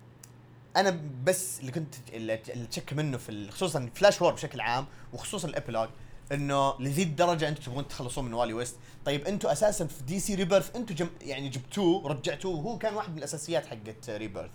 أنا 0.77 1.01
بس 1.25 1.61
اللي 1.61 1.73
كنت 1.73 1.95
اللي 2.13 2.37
تشك 2.71 2.93
منه 2.93 3.19
في 3.19 3.51
خصوصا 3.51 3.91
Flash 3.95 4.23
War 4.23 4.33
بشكل 4.33 4.61
عام 4.61 4.87
وخصوصا 5.13 5.49
ال 5.49 5.53
epilogue 5.53 5.89
إنه 6.33 6.81
لذي 6.81 7.03
الدرجه 7.03 7.49
أنتم 7.49 7.63
تبغون 7.63 7.89
تخلصون 7.89 8.25
من 8.25 8.35
والي 8.35 8.53
ويست 8.53 8.77
طيب 9.05 9.27
أنتم 9.27 9.49
أساسا 9.49 9.87
في 9.87 10.03
DC 10.03 10.35
Rebirth 10.35 10.77
أنتم 10.77 10.95
جم 10.95 11.09
يعني 11.21 11.49
جبتوه 11.49 12.09
رجعتوه 12.09 12.57
وهو 12.57 12.79
كان 12.79 12.95
واحد 12.95 13.13
من 13.13 13.19
الأساسيات 13.19 13.67
حقت 13.67 14.11
Rebirth 14.11 14.51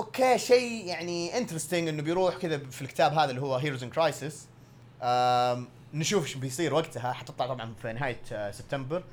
okay 0.00 0.38
شيء 0.38 0.86
يعني 0.86 1.38
interesting 1.38 1.88
إنه 1.88 2.02
بيروح 2.02 2.36
كذا 2.36 2.58
في 2.58 2.82
الكتاب 2.82 3.12
هذا 3.12 3.30
اللي 3.30 3.40
هو 3.42 3.56
Heroes 3.56 3.82
in 3.82 3.90
Crisis 3.90 4.46
نشوف 5.94 6.24
إيش 6.24 6.34
بيصير 6.34 6.74
وقتها. 6.74 7.12
حتطلع 7.12 7.46
طبعا 7.46 7.74
في 7.82 7.92
نهاية 7.92 8.20
آه، 8.32 8.50
سبتمبر. 8.50 9.04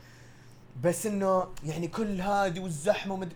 بس 0.84 1.06
إنه 1.06 1.48
يعني 1.64 1.88
كل 1.88 2.22
هذه 2.22 2.60
والزحمة 2.60 3.14
ومد... 3.14 3.34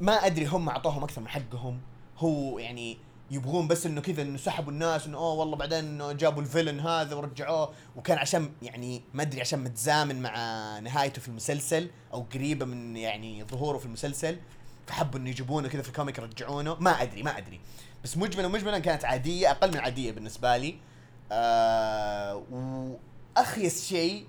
ما 0.00 0.26
أدري 0.26 0.46
هم 0.46 0.68
أعطوهم 0.68 1.04
أكثر 1.04 1.20
من 1.20 1.28
حقهم. 1.28 1.80
هو 2.18 2.58
يعني 2.58 2.98
يبغون 3.30 3.68
بس 3.68 3.86
إنه 3.86 4.00
كذا 4.00 4.22
إنه 4.22 4.38
سحبوا 4.38 4.72
الناس 4.72 5.06
إنه 5.06 5.18
أوه 5.18 5.32
والله 5.32 5.56
بعدين 5.56 5.78
إنه 5.78 6.12
جابوا 6.12 6.42
الفيلن 6.42 6.80
هذا 6.80 7.16
ورجعوه. 7.16 7.72
وكان 7.96 8.18
عشان 8.18 8.50
يعني 8.62 9.02
ما 9.14 9.22
أدري 9.22 9.40
عشان 9.40 9.64
متزامن 9.64 10.22
مع 10.22 10.32
نهايته 10.78 11.20
في 11.20 11.28
المسلسل 11.28 11.90
أو 12.12 12.26
قريبة 12.34 12.66
من 12.66 12.96
يعني 12.96 13.44
ظهوره 13.44 13.78
في 13.78 13.86
المسلسل. 13.86 14.36
فحبوا 14.86 15.20
إنه 15.20 15.30
يجيبونه 15.30 15.68
كذا 15.68 15.82
في 15.82 15.88
الكوميك 15.88 16.18
يرجعونه. 16.18 16.76
ما 16.80 17.02
أدري 17.02 17.22
ما 17.22 17.38
أدري. 17.38 17.60
بس 18.04 18.16
مجملا 18.16 18.48
مجملا 18.48 18.78
كانت 18.78 19.04
عادية 19.04 19.50
أقل 19.50 19.70
من 19.70 19.78
عادية 19.78 20.12
بالنسبة 20.12 20.56
لي. 20.56 20.78
آه 21.32 22.42
وأخيس 23.36 23.88
شيء 23.88 24.24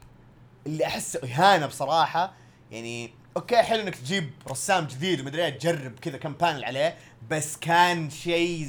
اللي 0.67 0.85
احسه 0.85 1.19
إهانة 1.23 1.65
بصراحة. 1.65 2.33
يعني 2.71 3.13
okay 3.38 3.57
حلو 3.57 3.81
إنك 3.81 3.95
تجيب 3.95 4.29
رسام 4.51 4.85
جديد 4.85 5.21
ومدري 5.21 5.45
إيه 5.45 5.49
تجرب 5.57 5.99
كذا 5.99 6.17
كم 6.17 6.33
panel 6.33 6.65
عليه 6.65 6.95
بس 7.29 7.57
كان 7.57 8.09
شيء 8.09 8.67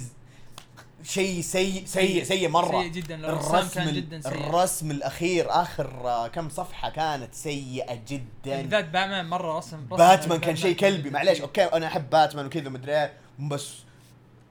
شيء 1.02 1.40
سيء 1.40 1.84
سيء 1.86 2.24
سيء. 2.24 2.48
مرة. 2.48 2.82
سيء 2.82 2.92
جدا. 2.92 3.14
الرسام 3.14 3.68
كان 3.68 3.94
جدا 3.94 4.20
سيء. 4.20 4.32
الرسم 4.32 4.90
الأخير 4.90 5.46
آخر 5.50 6.08
آه، 6.08 6.28
كم 6.28 6.48
صفحة 6.48 6.90
كانت 6.90 7.34
سيئة 7.34 7.94
جدا. 8.08 8.62
بالذات 8.62 8.84
باتمان 8.84 9.28
مرة 9.28 9.58
رسم, 9.58 9.76
رسم 9.76 9.96
باتمان 9.96 10.40
كان 10.40 10.56
شيء 10.56 10.76
كلبي. 10.76 11.10
معليش 11.10 11.40
okay 11.40 11.64
أنا 11.64 11.86
أحب 11.86 12.10
باتمان 12.10 12.46
وكذا 12.46 12.68
مدري 12.68 12.92
إيه 13.02 13.12
بس 13.38 13.68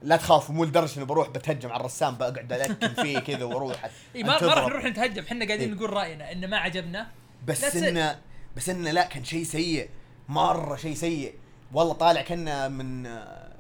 لا 0.02 0.16
تخافوا 0.16 0.56
مو 0.56 0.64
لدرجة 0.64 0.98
إني 0.98 1.06
بروح 1.06 1.30
بتهجم 1.30 1.72
على 1.72 1.80
الرسام 1.80 2.16
بقعد 2.16 2.54
ألكن 2.54 2.94
فيه 2.94 3.20
كذا 3.20 3.44
وأروح 3.44 3.90
إي 4.16 4.24
ما. 4.24 4.38
راح 4.38 4.68
نروح 4.68 4.84
نتهجم 4.84 5.24
إحنا 5.24 5.46
قاعدين. 5.46 5.76
نقول 5.76 5.94
رأينا 5.94 6.32
إنه 6.32 6.48
ما 6.48 6.58
عجبنا 6.58 7.08
بس. 7.48 7.76
انه 7.76 8.20
بس 8.56 8.70
إنه 8.70 8.92
لا 8.92 9.06
كان 9.06 9.24
شيء 9.24 9.44
سيء 9.44 9.90
مرة 10.30 10.76
شيء 10.76 10.96
سيء 10.96 11.34
والله 11.74 11.94
طالع 11.94 12.22
كنا 12.22 12.68
من 12.68 13.06
آه، 13.06 13.52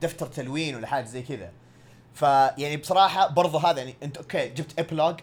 دفتر 0.00 0.26
تلوين 0.26 0.76
ولا 0.76 0.86
حاجة 0.86 1.04
زي 1.04 1.22
كذا 1.22 1.52
فيعني 2.14 2.76
بصراحة 2.76 3.28
برضو 3.28 3.58
هذا 3.58 3.78
يعني 3.78 3.94
أنت 4.02 4.16
okay 4.16 4.48
جبت 4.48 4.78
epilogue 4.78 5.20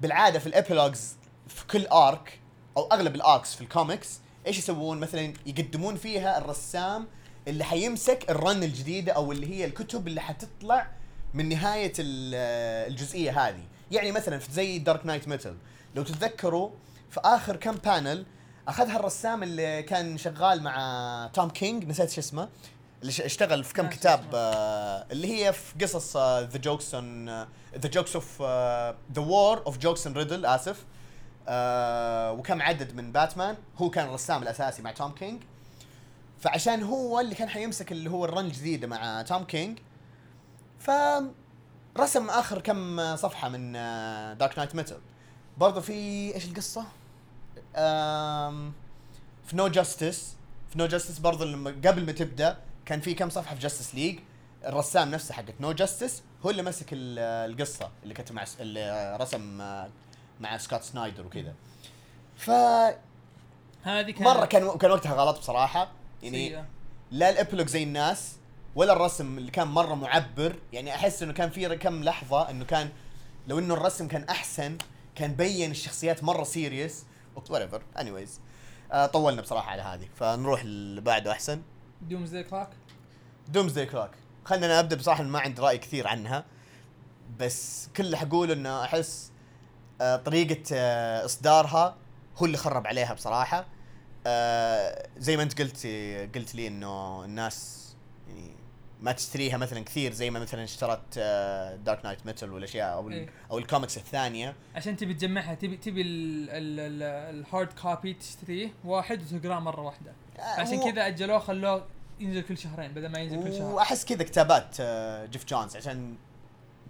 بالعادة 0.00 0.38
في 0.38 0.46
ال 0.46 0.53
epilogues 0.53 1.16
في 1.48 1.66
كل 1.66 1.86
arc 1.86 2.38
أو 2.76 2.82
أغلب 2.92 3.14
ال 3.14 3.22
arcs 3.22 3.54
في 3.54 3.60
الكوميكس 3.60 4.20
إيش 4.46 4.58
يسوون 4.58 4.98
مثلا 4.98 5.32
يقدمون 5.46 5.96
فيها 5.96 6.38
الرسام 6.38 7.06
اللي 7.48 7.64
حيمسك 7.64 8.30
ال 8.30 8.38
run 8.38 8.62
الجديدة 8.62 9.12
أو 9.12 9.32
اللي 9.32 9.46
هي 9.56 9.64
الكتب 9.64 10.08
اللي 10.08 10.20
حتطلع 10.20 10.90
من 11.34 11.48
نهاية 11.48 11.92
ال- 11.98 12.88
الجزئية 12.92 13.48
هذه. 13.48 13.62
يعني 13.90 14.12
مثلا 14.12 14.38
في 14.38 14.52
زي 14.52 14.78
Dark 14.78 15.06
Nights 15.06 15.28
Metal 15.28 15.56
لو 15.94 16.02
تتذكروا 16.02 16.70
في 17.10 17.20
آخر 17.24 17.56
كم 17.56 17.72
panel 17.72 18.26
أخذها 18.68 18.96
الرسام 18.96 19.42
اللي 19.42 19.82
كان 19.82 20.18
شغال 20.18 20.62
مع 20.62 21.30
توم 21.34 21.50
كينج 21.50 21.84
نسيت 21.84 22.10
شو 22.10 22.20
اسمه 22.20 22.48
اللي 23.02 23.12
اشتغل 23.24 23.64
في 23.64 23.74
كم 23.74 23.88
كتاب. 23.88 24.24
آه 24.34 25.06
اللي 25.12 25.28
هي 25.44 25.52
في 25.52 25.74
قصص 25.84 26.16
The 26.16 26.58
Jokes 26.58 26.94
on 26.94 27.28
The 27.78 27.88
Jokes 27.92 28.14
of 28.14 28.42
The 29.12 29.20
War 29.22 29.62
of 29.66 29.78
Jokes 29.78 30.06
and 30.06 30.18
Riddles 30.18 30.46
آسف. 30.46 30.84
آه 31.48 32.32
وكم 32.32 32.62
عدد 32.62 32.94
من 32.94 33.12
باتمان 33.12 33.56
هو 33.76 33.90
كان 33.90 34.06
الرسام 34.08 34.42
الأساسي 34.42 34.82
مع 34.82 34.92
توم 34.92 35.12
كينج 35.12 35.42
فعشان 36.40 36.82
هو 36.82 37.20
اللي 37.20 37.34
كان 37.34 37.48
حيمسك 37.48 37.92
اللي 37.92 38.10
هو 38.10 38.24
ال 38.24 38.29
run 38.29 38.44
الجديده 38.46 38.86
مع 38.86 39.22
توم 39.22 39.44
كينج 39.44 39.78
فرسم 40.80 42.30
آخر 42.30 42.60
كم 42.60 43.16
صفحة 43.16 43.48
من 43.48 43.72
Dark 44.38 44.58
Nights 44.58 44.74
Metal 44.74 44.98
برضو 45.58 45.80
في 45.80 45.92
إيش 46.34 46.44
القصة؟ 46.44 46.84
آم، 47.76 48.72
في 49.46 49.56
No 49.56 49.68
Justice 49.68 50.34
في 50.70 50.78
No 50.78 50.86
Justice 50.86 51.18
برضو 51.18 51.44
لما 51.44 51.70
قبل 51.70 52.06
ما 52.06 52.12
تبدأ 52.12 52.58
كان 52.86 53.00
في 53.00 53.14
كم 53.14 53.30
صفحة 53.30 53.54
في 53.54 53.60
Justice 53.60 53.94
League 53.94 54.18
الرسام 54.64 55.10
نفسه 55.10 55.34
حقت 55.34 55.54
No 55.60 55.72
Justice 55.72 56.22
هو 56.46 56.50
اللي 56.50 56.62
مسك 56.62 56.86
ال- 56.92 57.18
القصة 57.52 57.90
اللي 58.02 58.14
كتب 58.14 58.34
مع 58.34 58.44
اللي 58.60 59.16
رسم 59.20 59.60
آه، 59.60 59.88
مع 60.40 60.56
سكوت 60.58 60.82
سنايدر 60.82 61.26
وكذا. 61.26 61.54
ف 62.36 62.50
هذه 63.82 64.10
كانت 64.10 64.22
مرة 64.22 64.44
كان 64.46 64.78
كان 64.78 64.90
وقتها 64.90 65.14
غلط 65.14 65.38
بصراحة. 65.38 65.88
يعني 66.22 66.48
سيئة. 66.48 66.66
لا 67.10 67.30
ال 67.30 67.34
epilogue 67.34 67.66
زي 67.66 67.82
الناس 67.82 68.36
ولا 68.74 68.92
الرسم 68.92 69.38
اللي 69.38 69.50
كان 69.50 69.68
مرة 69.68 69.94
معبر. 69.94 70.56
يعني 70.72 70.94
أحس 70.94 71.22
إنه 71.22 71.32
كان 71.32 71.50
في 71.50 71.76
كم 71.76 72.04
لحظة 72.04 72.50
إنه 72.50 72.64
كان 72.64 72.90
لو 73.48 73.58
إنه 73.58 73.74
الرسم 73.74 74.08
كان 74.08 74.24
أحسن 74.24 74.78
كان 75.14 75.34
بين 75.34 75.70
الشخصيات 75.70 76.24
مرة 76.24 76.44
serious 76.44 77.04
whatever 77.36 77.82
anyways 77.98 78.40
طولنا 79.12 79.42
بصراحة 79.42 79.70
على 79.70 79.82
هذه. 79.82 80.08
فنروح 80.16 80.60
اللي 80.60 81.00
بعده 81.00 81.32
أحسن. 81.32 81.62
Dooms 82.02 82.36
Clock 82.36 82.70
Doomsday 83.48 83.86
Clock 83.86 84.10
خلينا 84.44 84.66
أنا 84.66 84.80
أبدأ 84.80 84.96
بصراحة 84.96 85.22
ما 85.22 85.38
عندي 85.38 85.62
رأي 85.62 85.78
كثير 85.78 86.08
عنها. 86.08 86.44
بس 87.38 87.88
كل 87.96 88.04
اللي 88.06 88.16
حقوله 88.16 88.52
إنه 88.54 88.84
أحس 88.84 89.30
آه، 90.00 90.16
طريقة 90.16 90.62
آه، 90.72 91.24
إصدارها 91.24 91.96
هو 92.36 92.46
اللي 92.46 92.56
خرب 92.56 92.86
عليها 92.86 93.14
بصراحة. 93.14 93.66
آه، 94.26 95.08
زي 95.18 95.36
ما 95.36 95.42
انت 95.42 95.60
قلت 95.60 95.86
قلت 96.34 96.54
لي 96.54 96.66
إنه 96.66 97.24
الناس 97.24 97.86
يعني 98.28 98.50
ما 99.00 99.12
تشتريها 99.12 99.56
مثلا 99.56 99.80
كثير 99.84 100.12
زي 100.12 100.30
ما 100.30 100.40
مثلا 100.40 100.64
اشترت 100.64 101.18
Dark 101.84 102.04
Nights 102.04 102.26
Metal 102.26 102.52
والاشياء 102.52 102.94
أو 102.94 103.10
إيه. 103.10 103.28
أو 103.50 103.58
الكوميكس 103.58 103.96
الثانية. 103.96 104.54
عشان 104.74 104.96
تبي 104.96 105.14
تجمعها 105.14 105.54
تبي 105.54 105.76
تبي 105.76 106.02
ال 106.02 106.36
hard 106.36 107.72
copy 107.82 108.14
تشتريه 108.14 108.70
واحد 108.84 109.22
وتقراه 109.32 109.58
مرة 109.58 109.80
واحدة. 109.80 110.12
آه، 110.38 110.42
عشان 110.42 110.90
كذا 110.92 111.06
أجلوه 111.06 111.38
خلوه 111.38 111.86
ينزل 112.20 112.40
كل 112.40 112.58
شهرين 112.58 112.92
بدل 112.92 113.08
ما 113.08 113.18
ينزل 113.18 113.44
كل 113.44 113.52
شهر. 113.52 113.74
وأحس 113.74 114.04
كذا 114.04 114.22
كتابات 114.22 114.76
آه، 114.80 115.26
جيف 115.26 115.44
جونز 115.44 115.76
عشان 115.76 116.14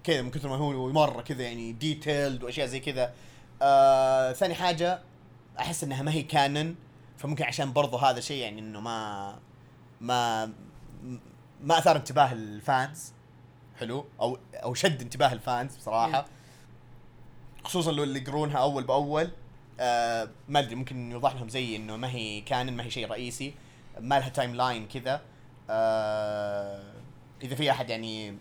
كذا 0.03 0.21
من 0.21 0.31
كثر 0.31 0.49
ما 0.49 0.55
هو 0.55 0.91
مره 0.91 1.21
كذا 1.21 1.43
يعني 1.43 1.71
detailed 1.71 2.43
وأشياء 2.43 2.67
زي 2.67 2.79
كذا. 2.79 3.13
آه 3.61 4.33
ثاني 4.33 4.55
حاجة 4.55 4.99
أحس 5.59 5.83
إنها 5.83 6.03
ما 6.03 6.11
هي 6.11 6.23
canon 6.23 6.75
فممكن 7.19 7.43
عشان 7.43 7.73
برضو 7.73 7.97
هذا 7.97 8.19
شيء 8.19 8.41
يعني 8.41 8.59
إنه 8.59 8.79
ما 8.79 9.39
ما 10.01 10.45
ما 11.61 11.77
أثار 11.77 11.95
انتباه 11.95 12.31
ال 12.31 12.45
fans. 12.45 13.13
حلو؟ 13.79 14.05
أو 14.21 14.37
أو 14.53 14.73
شد 14.73 15.01
انتباه 15.01 15.33
ال 15.33 15.42
fans 15.42 15.77
بصراحة. 15.77 16.25
خصوصا 17.63 17.91
لو 17.91 18.03
اللي 18.03 18.19
يقرونها 18.19 18.57
أول 18.57 18.83
بأول. 18.83 19.31
آه 19.79 20.29
ما 20.47 20.59
أدري 20.59 20.75
ممكن 20.75 21.11
يوضح 21.11 21.33
لهم 21.33 21.49
زي 21.49 21.75
إنه 21.75 21.95
ما 21.95 22.11
هي 22.11 22.41
canon 22.41 22.77
ما 22.77 22.83
هي 22.83 22.91
شيء 22.91 23.07
رئيسي. 23.07 23.53
ما 23.99 24.19
لها 24.19 24.29
timeline 24.29 24.87
كذا. 24.87 25.21
آه 25.69 26.93
إذا 27.41 27.55
في 27.55 27.71
أحد 27.71 27.89
يعني 27.89 28.37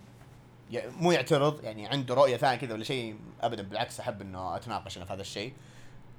مو 0.71 1.13
يعترض 1.13 1.65
يعني 1.65 1.87
عنده 1.87 2.15
رؤية 2.15 2.37
ثانية 2.37 2.59
كذا 2.59 2.75
ولا 2.75 2.85
شيء 2.85 3.19
ابدا 3.41 3.63
بالعكس 3.63 4.01
أحب 4.01 4.21
إنه 4.21 4.57
أتناقش 4.57 4.97
أنا 4.97 5.05
في 5.05 5.13
هذا 5.13 5.21
الشيء. 5.21 5.53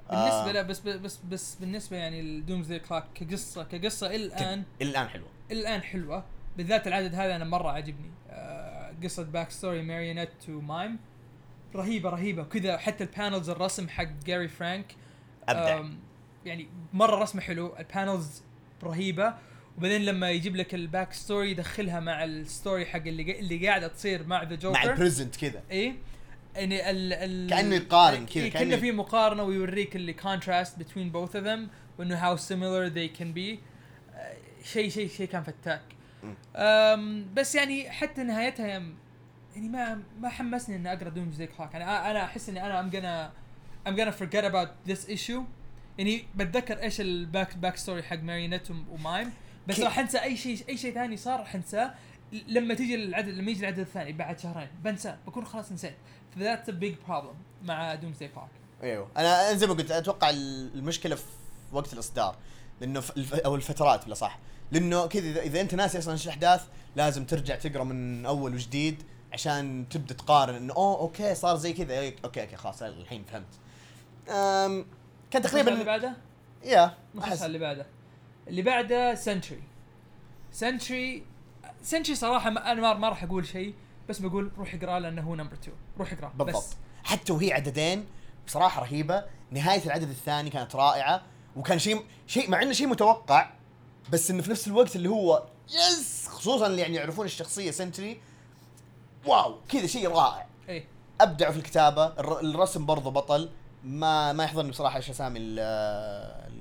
بالنسبة 0.10 0.50
آه، 0.50 0.52
لا 0.52 0.62
بس 0.62 0.80
بس 0.80 1.20
بس 1.30 1.56
بالنسبة 1.56 1.98
يعني 1.98 2.20
ال 2.20 2.29
Dooms 2.29 2.74
Clock 2.74 3.06
كقصة 3.16 3.64
كقصة 3.64 4.08
إلى 4.08 4.26
الآن. 4.26 4.64
إلى 4.82 4.90
الآن 4.90 5.08
حلوة. 5.08 5.28
إلى 5.52 5.60
الآن 5.60 5.82
حلوة. 5.82 6.26
بالذات 6.58 6.88
العدد 6.88 7.16
هذا 7.16 7.36
أنا 7.36 7.46
مرة 7.46 7.70
عاجبني. 7.70 8.12
آه 8.30 8.94
قصة 9.04 9.24
backstory 9.24 9.82
Marionette 9.82 10.30
to 10.46 10.62
Mime 10.62 11.00
رهيبة 11.76 12.10
رهيبة. 12.10 12.42
وكذا 12.42 12.78
حتى 12.78 13.04
ال 13.04 13.10
panels 13.10 13.50
الرسم 13.50 13.90
حق 13.90 14.10
جاري 14.26 14.48
فرانك 14.48 14.96
أبدع. 15.50 15.90
يعني 16.46 16.70
مرة 16.94 17.16
رسمه 17.16 17.42
حلو. 17.42 17.76
ال 17.80 17.89
panels 17.89 18.44
رهيبة. 18.84 19.34
وبعدين 19.78 20.06
لما 20.06 20.32
يجيب 20.32 20.56
لك 20.56 20.76
ال 20.76 20.83
back 20.83 21.14
story 21.14 21.52
يدخلها 21.52 22.00
مع 22.00 22.24
ال 22.24 22.34
story 22.34 22.86
حق 22.86 23.08
اللي 23.08 23.40
اللي 23.40 23.68
قاعدة 23.68 23.88
تصير 23.88 24.28
مع 24.28 24.44
the 24.44 24.56
Joker 24.56 24.78
مع 24.78 24.84
ال 24.84 24.90
present 24.90 25.36
كذا. 25.36 25.64
إيه؟ 25.72 25.96
يعني 26.60 26.90
ال 26.90 27.14
ال 27.14 27.50
كأنه 27.50 27.76
يقارن 27.76 28.26
كذا، 28.26 28.44
إيه 28.44 28.52
كأنه 28.52 28.78
في 28.78 28.92
مقارنة 28.92 29.44
ويوريك 29.44 29.96
اللي 29.96 30.14
contrast 30.14 30.82
between 30.82 31.14
both 31.14 31.34
of 31.34 31.44
them 31.44 31.60
وإنه 32.00 32.36
similar 32.36 32.94
they 32.94 33.20
can 33.20 33.34
be. 33.36 33.60
آه، 34.16 34.38
شيء 34.64 34.90
شيء 34.90 35.10
شيء 35.10 35.28
كان 35.28 35.44
فتاك. 35.44 35.82
أم 36.56 37.34
بس 37.34 37.56
يعني 37.56 37.90
حتى 37.90 38.24
نهايتها 38.24 38.68
يعني 38.68 39.70
ما 39.70 40.02
ما 40.20 40.30
حمسني 40.30 40.76
إني 40.76 40.94
اقرا 40.94 41.10
Doomsday 41.10 41.48
Clock 41.48 41.74
يعني 41.74 42.12
أنا 42.12 42.24
أحس 42.24 42.50
إني 42.50 42.66
أنا 42.66 42.82
I'm 42.82 42.94
gonna 42.94 43.32
I'm 43.90 43.96
gonna 43.96 44.24
forget 44.24 44.44
about 44.44 44.92
this 44.92 45.10
issue. 45.10 45.42
يعني 45.98 46.26
بتذكر 46.36 46.84
إيش 46.84 47.02
ال 47.02 47.13
back 47.13 47.58
back 47.58 47.78
story 47.78 48.04
حق 48.04 48.20
ماريونيت 48.20 48.72
ومايم. 48.72 49.32
بس 49.68 49.80
راح 49.80 50.00
أنسى 50.00 50.18
أي 50.18 50.38
شيء 50.38 50.58
أي 50.70 50.78
شيء 50.78 50.94
ثاني 50.94 51.18
صار 51.18 51.40
راح 51.40 51.56
أنساه. 51.56 51.94
لما 52.48 52.74
تيجي 52.74 52.96
العدد 52.96 53.30
لما 53.30 53.52
يجي 53.52 53.60
العدد 53.60 53.80
الثاني 53.80 54.14
بعد 54.14 54.40
شهرين 54.40 54.68
بنساه. 54.84 55.18
بكون 55.28 55.46
خلاص 55.46 55.72
نسيت. 55.72 55.96
ف 56.36 56.41
that's 56.41 56.70
a 56.70 56.72
big 56.72 56.96
problem 57.08 57.36
مع 57.64 57.96
Doomsday 57.96 58.28
Clock 58.28 58.48
أيوه. 58.84 59.08
أنا 59.18 59.54
زي 59.54 59.68
ما 59.68 59.74
قلت 59.74 59.92
أتوقع 59.92 60.30
ال- 60.30 60.72
المشكلة 60.76 61.16
في 61.16 61.24
وقت 61.72 61.94
الإصدار. 61.94 62.36
لأنه. 62.82 63.04
أو 63.46 63.56
الفترات 63.56 64.06
بلا 64.06 64.16
صح. 64.16 64.40
لأنه 64.72 65.08
كذا 65.08 65.30
إذا, 65.30 65.42
إذا 65.42 65.62
أنت 65.62 65.76
ناسي 65.76 65.98
أصلا 66.00 66.14
إيش 66.14 66.24
الأحداث 66.26 66.66
لازم 66.96 67.26
ترجع 67.26 67.56
تقرأ 67.56 67.84
من 67.84 68.26
أول 68.26 68.54
وجديد 68.54 69.04
عشان 69.34 69.86
تبدأ 69.90 70.14
تقارن. 70.14 70.56
إنه 70.56 70.74
أوه 70.74 71.00
okay 71.00 71.36
صار 71.36 71.56
زي 71.56 71.74
كذا. 71.74 71.98
okay 72.26 72.42
okay 72.42 72.56
خلاص 72.56 72.82
الحين 72.82 73.24
فهمت. 73.24 73.46
أم... 74.30 74.86
كان 75.32 75.46
اللي 75.46 75.64
تقريبا 75.64 75.84
بعده؟ 75.84 76.14
يا 76.64 76.94
على 77.22 77.46
اللي 77.46 77.60
بعده. 77.60 77.86
اللي 78.48 78.62
بعده 78.62 79.16
Sentry 79.16 79.64
Sentry 80.52 81.24
Sentry 81.84 82.16
صراحة 82.16 82.50
ما 82.50 82.72
أنا 82.72 82.82
ما- 82.82 82.94
ما 82.94 83.10
راح 83.10 83.24
أقول 83.24 83.48
شيء 83.48 83.74
بس 84.10 84.20
بقول 84.20 84.52
روح 84.58 84.74
اقرا 84.74 85.00
لأنه 85.00 85.22
هو 85.22 85.36
number 85.36 85.54
2 85.54 85.78
روح 86.00 86.14
اقرأ 86.14 86.32
بالضبط. 86.36 86.64
بس. 86.64 86.70
حتى 87.04 87.34
وهي 87.34 87.54
عددين 87.54 88.06
بصراحة 88.48 88.82
رهيبة. 88.82 89.24
نهاية 89.52 89.86
العدد 89.86 90.10
الثاني 90.10 90.50
كانت 90.50 90.76
رائعة 90.76 91.22
وكان 91.56 91.80
شيء 91.80 92.04
شيء 92.28 92.50
مع 92.50 92.62
إنه 92.62 92.74
شيء 92.74 92.88
متوقع 92.88 93.50
بس 94.12 94.32
إنه 94.32 94.42
في 94.42 94.52
نفس 94.52 94.68
الوقت 94.68 94.96
اللي 94.96 95.10
هو 95.10 95.44
yes! 95.70 96.28
خصوصا 96.28 96.68
اللي 96.68 96.82
يعني 96.82 96.96
يعرفون 96.96 97.26
الشخصية 97.26 97.72
Sentry. 97.72 98.22
wow! 99.26 99.56
كذا 99.70 99.88
شيء 99.88 100.08
رائع. 100.10 100.48
إيه 100.70 100.86
أبدعوا 101.22 101.52
في 101.52 101.58
الكتابة. 101.60 102.06
الر- 102.06 102.40
الرسم 102.40 102.86
برضو 102.86 103.12
بطل. 103.12 103.50
ما 103.84 104.34
ما 104.34 104.44
يحضرني 104.44 104.70
بصراحة 104.70 104.98
إيش 104.98 105.10
أسامي 105.10 105.40
ال- 105.40 105.60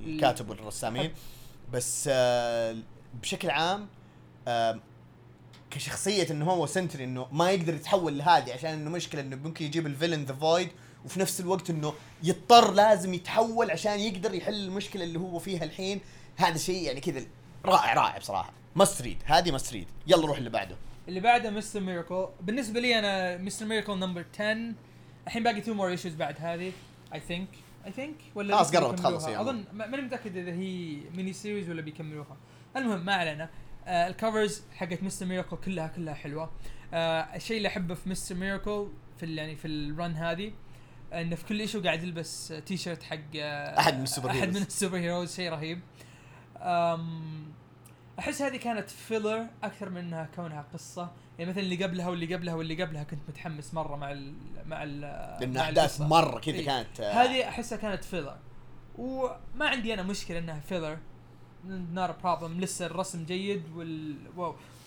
الكاتب 0.05 0.49
والرسامين. 0.49 1.13
بس 1.73 2.09
آه، 2.11 2.75
بشكل 3.21 3.49
عام 3.49 3.87
كشخصية 5.71 6.27
إنه 6.31 6.45
هو 6.45 6.65
Sentry 6.65 7.03
إنه 7.03 7.27
ما 7.31 7.51
يقدر 7.51 7.73
يتحول 7.73 8.17
لهذه 8.17 8.53
عشان 8.53 8.69
إنه 8.69 8.89
مشكلة 8.89 9.21
إنه 9.21 9.35
ممكن 9.35 9.65
يجيب 9.65 9.87
ال 9.87 9.92
villain 9.92 10.23
the 10.25 10.33
Void 10.33 10.69
وفي 11.05 11.19
نفس 11.19 11.39
الوقت 11.39 11.69
إنه 11.69 11.93
يضطر 12.23 12.73
لازم 12.73 13.13
يتحول 13.13 13.71
عشان 13.71 13.99
يقدر 13.99 14.33
يحل 14.33 14.53
المشكلة 14.53 15.03
اللي 15.03 15.19
هو 15.19 15.39
فيها 15.39 15.63
الحين. 15.63 15.99
هذا 16.37 16.57
شيء 16.57 16.83
يعني 16.83 16.99
كذا 16.99 17.21
رائع 17.65 17.93
رائع 17.93 18.17
بصراحة. 18.17 18.51
must 18.75 19.01
read 19.01 19.17
هذه 19.25 19.51
must 19.51 19.73
read 19.73 19.87
يلا 20.07 20.27
روح 20.27 20.37
اللي 20.37 20.49
بعده. 20.49 20.75
اللي 21.07 21.19
بعده 21.19 21.49
Mister 21.49 21.79
Miracle 21.79 22.27
بالنسبة 22.41 22.79
لي 22.79 22.99
أنا 22.99 23.37
Mister 23.37 23.65
Miracle 23.65 23.93
number 23.99 24.25
10 24.33 24.73
الحين 25.27 25.43
باقي 25.43 25.61
two 25.61 25.73
more 25.73 25.89
issues 25.89 26.13
بعد 26.13 26.35
هذه 26.39 26.71
I 27.13 27.19
think 27.19 27.47
I 27.85 27.91
think 27.91 28.15
ولا 28.35 28.55
خلاص 28.55 28.75
قربت؟ 28.75 28.99
تخلص 28.99 29.25
هي 29.25 29.41
أظن 29.41 29.63
ما- 29.73 29.87
ماني 29.87 30.03
متأكد 30.03 30.37
إذا 30.37 30.51
هي 30.51 30.97
mini 31.15 31.33
series 31.33 31.69
ولا 31.69 31.81
بيكملوها. 31.81 32.37
المهم 32.77 33.05
ما 33.05 33.13
علينا. 33.13 33.49
آه 33.89 34.07
ال 34.07 34.15
covers 34.15 34.63
حقت 34.75 35.03
Mister 35.03 35.25
Miracle 35.25 35.57
كلها 35.57 35.87
كلها 35.87 36.13
حلوة 36.13 36.51
آه 36.93 37.35
الشيء 37.35 37.57
اللي 37.57 37.67
أحبه 37.67 37.93
في 37.93 38.09
Mister 38.09 38.35
Miracle 38.35 38.87
في 39.17 39.35
يعني 39.35 39.55
في 39.55 39.67
ال 39.67 39.79
run 39.79 40.15
هذه 40.15 40.51
إنه 41.13 41.35
في 41.35 41.45
كل 41.45 41.59
issue 41.59 41.81
قاعد 41.81 42.03
يلبس 42.03 42.53
تي 42.65 42.77
شيرت 42.77 43.03
حق 43.03 43.17
آه 43.35 43.79
أحد 43.79 43.97
من 43.97 44.03
السوبر 44.03 44.29
أحد 44.29 44.37
heroes. 44.37 44.55
من 44.57 44.61
ال 44.61 44.67
super 44.67 44.97
heroes 44.97 45.35
شيء 45.35 45.51
رهيب 45.51 45.81
أحس 48.19 48.41
هذه 48.41 48.57
كانت 48.57 48.89
filler 48.89 49.47
أكثر 49.63 49.89
من 49.89 49.97
إنها 49.97 50.29
كونها 50.35 50.65
قصة 50.73 51.11
يعني 51.39 51.51
مثلا 51.51 51.63
اللي 51.63 51.83
قبلها 51.83 52.09
واللي 52.09 52.35
قبلها 52.35 52.53
واللي 52.53 52.83
قبلها 52.83 53.03
كنت 53.03 53.19
متحمس 53.29 53.73
مرة 53.73 53.95
مع 53.95 54.11
ال 54.11 54.33
مع 54.65 54.83
ال 54.83 55.01
لأن 55.41 55.57
أحداث. 55.57 56.01
مرة 56.01 56.39
كذا 56.39 56.55
إيه. 56.55 56.65
كانت 56.65 56.99
آه، 56.99 57.11
هذه 57.13 57.49
أحسها 57.49 57.77
كانت 57.77 58.03
filler 58.03 58.37
وما 58.97 59.67
عندي 59.67 59.93
أنا 59.93 60.03
مشكلة 60.03 60.39
إنها 60.39 60.59
filler 60.59 60.97
not 61.93 62.11
a 62.23 62.28
problem 62.28 62.61
لسه 62.61 62.85
الرسم 62.85 63.25
جيد 63.25 63.63
وال 63.75 64.15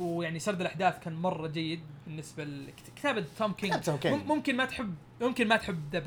ويعني 0.00 0.38
سرد 0.38 0.60
الأحداث 0.60 0.98
كان 1.04 1.12
مرة 1.14 1.46
جيد 1.48 1.80
بالنسبة 2.06 2.44
لكتابه 2.44 3.24
Tom 3.38 3.52
King 3.52 3.90
ممكن 4.04 4.56
ما 4.56 4.64
تحب 4.64 4.94
ممكن 5.20 5.48
ما 5.48 5.56
تحب 5.56 5.82
the 5.92 5.98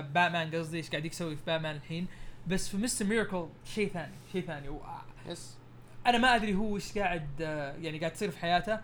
Batman 0.00 0.54
قصدي 0.54 0.76
إيش 0.76 0.90
قاعد 0.90 1.04
يسوي 1.04 1.36
في 1.36 1.42
باتمان 1.46 1.76
الحين. 1.76 2.06
بس 2.46 2.68
في 2.68 2.76
Mister 2.76 3.04
Miracle 3.04 3.46
شيء 3.74 3.88
ثاني 3.88 4.12
شيء 4.32 4.42
ثاني. 4.46 4.68
و- 4.68 4.80
yes 5.28 5.54
أنا 6.06 6.18
ما 6.18 6.34
أدري 6.36 6.54
هو 6.54 6.76
إيش 6.76 6.98
قاعد 6.98 7.28
آه، 7.40 7.76
يعني 7.76 7.98
قاعد 7.98 8.12
تصير 8.12 8.30
في 8.30 8.38
حياته. 8.38 8.80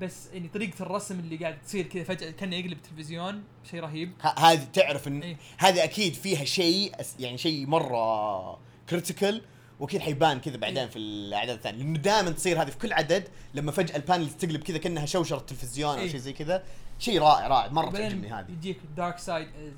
بس 0.00 0.26
يعني 0.32 0.48
طريقة 0.48 0.82
الرسم 0.82 1.18
اللي 1.18 1.36
قاعد 1.36 1.60
تصير 1.62 1.86
كذا 1.86 2.04
فجأة 2.04 2.30
كأنه 2.30 2.56
يقلب 2.56 2.78
تلفزيون 2.82 3.44
شيء 3.70 3.80
رهيب. 3.80 4.12
هذه 4.38 4.64
تعرف 4.72 5.08
إن 5.08 5.22
إيه. 5.22 5.36
هذه 5.58 5.84
أكيد 5.84 6.14
فيها 6.14 6.44
شيء 6.44 6.92
يعني 7.20 7.38
شيء 7.38 7.66
مرة 7.66 8.58
critical 8.90 9.42
واكيد 9.80 10.00
حيبان 10.00 10.40
كذا 10.40 10.56
بعدين 10.56 10.78
إيه. 10.78 10.86
في 10.86 10.98
الأعداد 10.98 11.56
الثانية. 11.56 11.78
لأنه 11.82 11.98
دائما 11.98 12.30
تصير 12.30 12.62
هذه 12.62 12.70
في 12.70 12.78
كل 12.78 12.92
عدد 12.92 13.28
لما 13.54 13.72
فجأة 13.72 13.96
ال 13.96 14.02
panel 14.02 14.30
تقلب 14.30 14.62
كذا 14.62 14.78
كأنها 14.78 15.06
شوشرة 15.06 15.38
تلفزيون 15.38 15.94
أو 15.94 16.00
إيه. 16.00 16.08
شيء 16.10 16.20
زي 16.20 16.32
كذا. 16.32 16.62
شيء 16.98 17.20
رائع 17.20 17.46
رائع. 17.46 17.68
مرة 17.72 17.90
تعجبني 17.90 18.32
هذه. 18.32 18.50
يجيك 18.50 18.80
Darkseid 18.96 19.46
is 19.48 19.72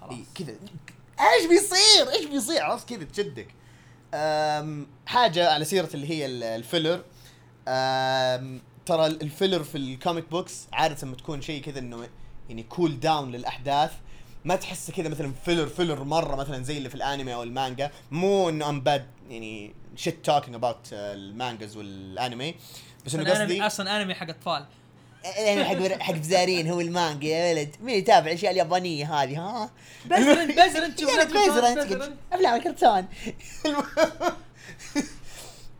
خلاص. 0.00 0.12
إيه، 0.14 0.24
كذا. 0.34 0.54
إيش 1.20 1.46
بيصير؟ 1.48 2.10
إيش 2.12 2.24
بيصير؟ 2.26 2.62
عرفت 2.62 2.88
كذا 2.88 3.04
تشدك. 3.04 3.48
حاجة 5.06 5.52
على 5.52 5.64
سيرة 5.64 5.88
اللي 5.94 6.10
هي 6.10 6.26
ال- 6.26 6.42
ال 6.44 6.50
filler. 6.50 6.96
ترى 8.86 9.06
ال- 9.06 9.22
ال 9.22 9.28
filler 9.28 9.62
في 9.64 9.78
ال 9.78 9.86
comic 9.86 10.28
books 10.30 10.66
عادة 10.72 10.96
لما 11.02 11.16
تكون 11.16 11.42
شيء 11.42 11.62
كذا 11.62 11.78
إنه 11.78 12.08
يعني 12.48 12.62
cool 12.62 13.00
down 13.00 13.32
للأحداث 13.32 13.92
ما 14.44 14.56
تحسه 14.56 14.92
كذا 14.92 15.08
مثلا 15.08 15.32
filler 15.44 15.66
filler 15.66 16.04
مرة 16.04 16.36
مثلا 16.36 16.64
زي 16.64 16.78
اللي 16.78 16.88
في 16.88 16.94
الأنمي 16.94 17.34
أو 17.34 17.42
المانجا. 17.42 17.90
مو 18.10 18.48
انه 18.48 18.68
I'm 18.68 18.80
bad 18.80 19.06
يعني 19.30 19.74
shit 19.96 20.24
talking 20.24 20.54
about 20.54 20.88
ال 20.92 21.04
mangas 21.04 21.76
والأنمي. 21.76 22.54
بس 23.06 23.14
انه 23.14 23.30
قصدي 23.30 23.66
أصلا 23.66 24.02
انمي 24.02 24.14
حق 24.14 24.28
أطفال. 24.28 24.64
يعني 25.24 25.64
حق 25.64 26.00
حق 26.00 26.14
بزارين 26.14 26.68
هو 26.70 26.80
المانجا 26.80 27.28
يا 27.28 27.52
ولد. 27.52 27.76
مين 27.80 27.94
يتابع 27.98 28.26
الأشياء 28.26 28.52
اليابانية 28.52 29.14
هذه 29.14 29.38
ها؟ 29.38 29.70
بزرن 30.04 30.46
بزرن 30.66 30.96
شوف 31.00 31.10
يا 31.10 31.24
لك 31.24 31.26
بزرن 31.26 31.74
بزرن. 31.84 32.16
أفلام 32.32 32.54
الكرتون. 32.54 33.06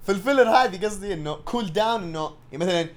في 0.07 0.13
ال 0.13 0.18
filler 0.18 0.51
هذه 0.51 0.87
قصدي 0.87 1.15
إنه 1.15 1.35
cool 1.35 1.73
down 1.73 2.03
إنه 2.03 2.31
يعني 2.53 2.65
مثلا 2.65 2.89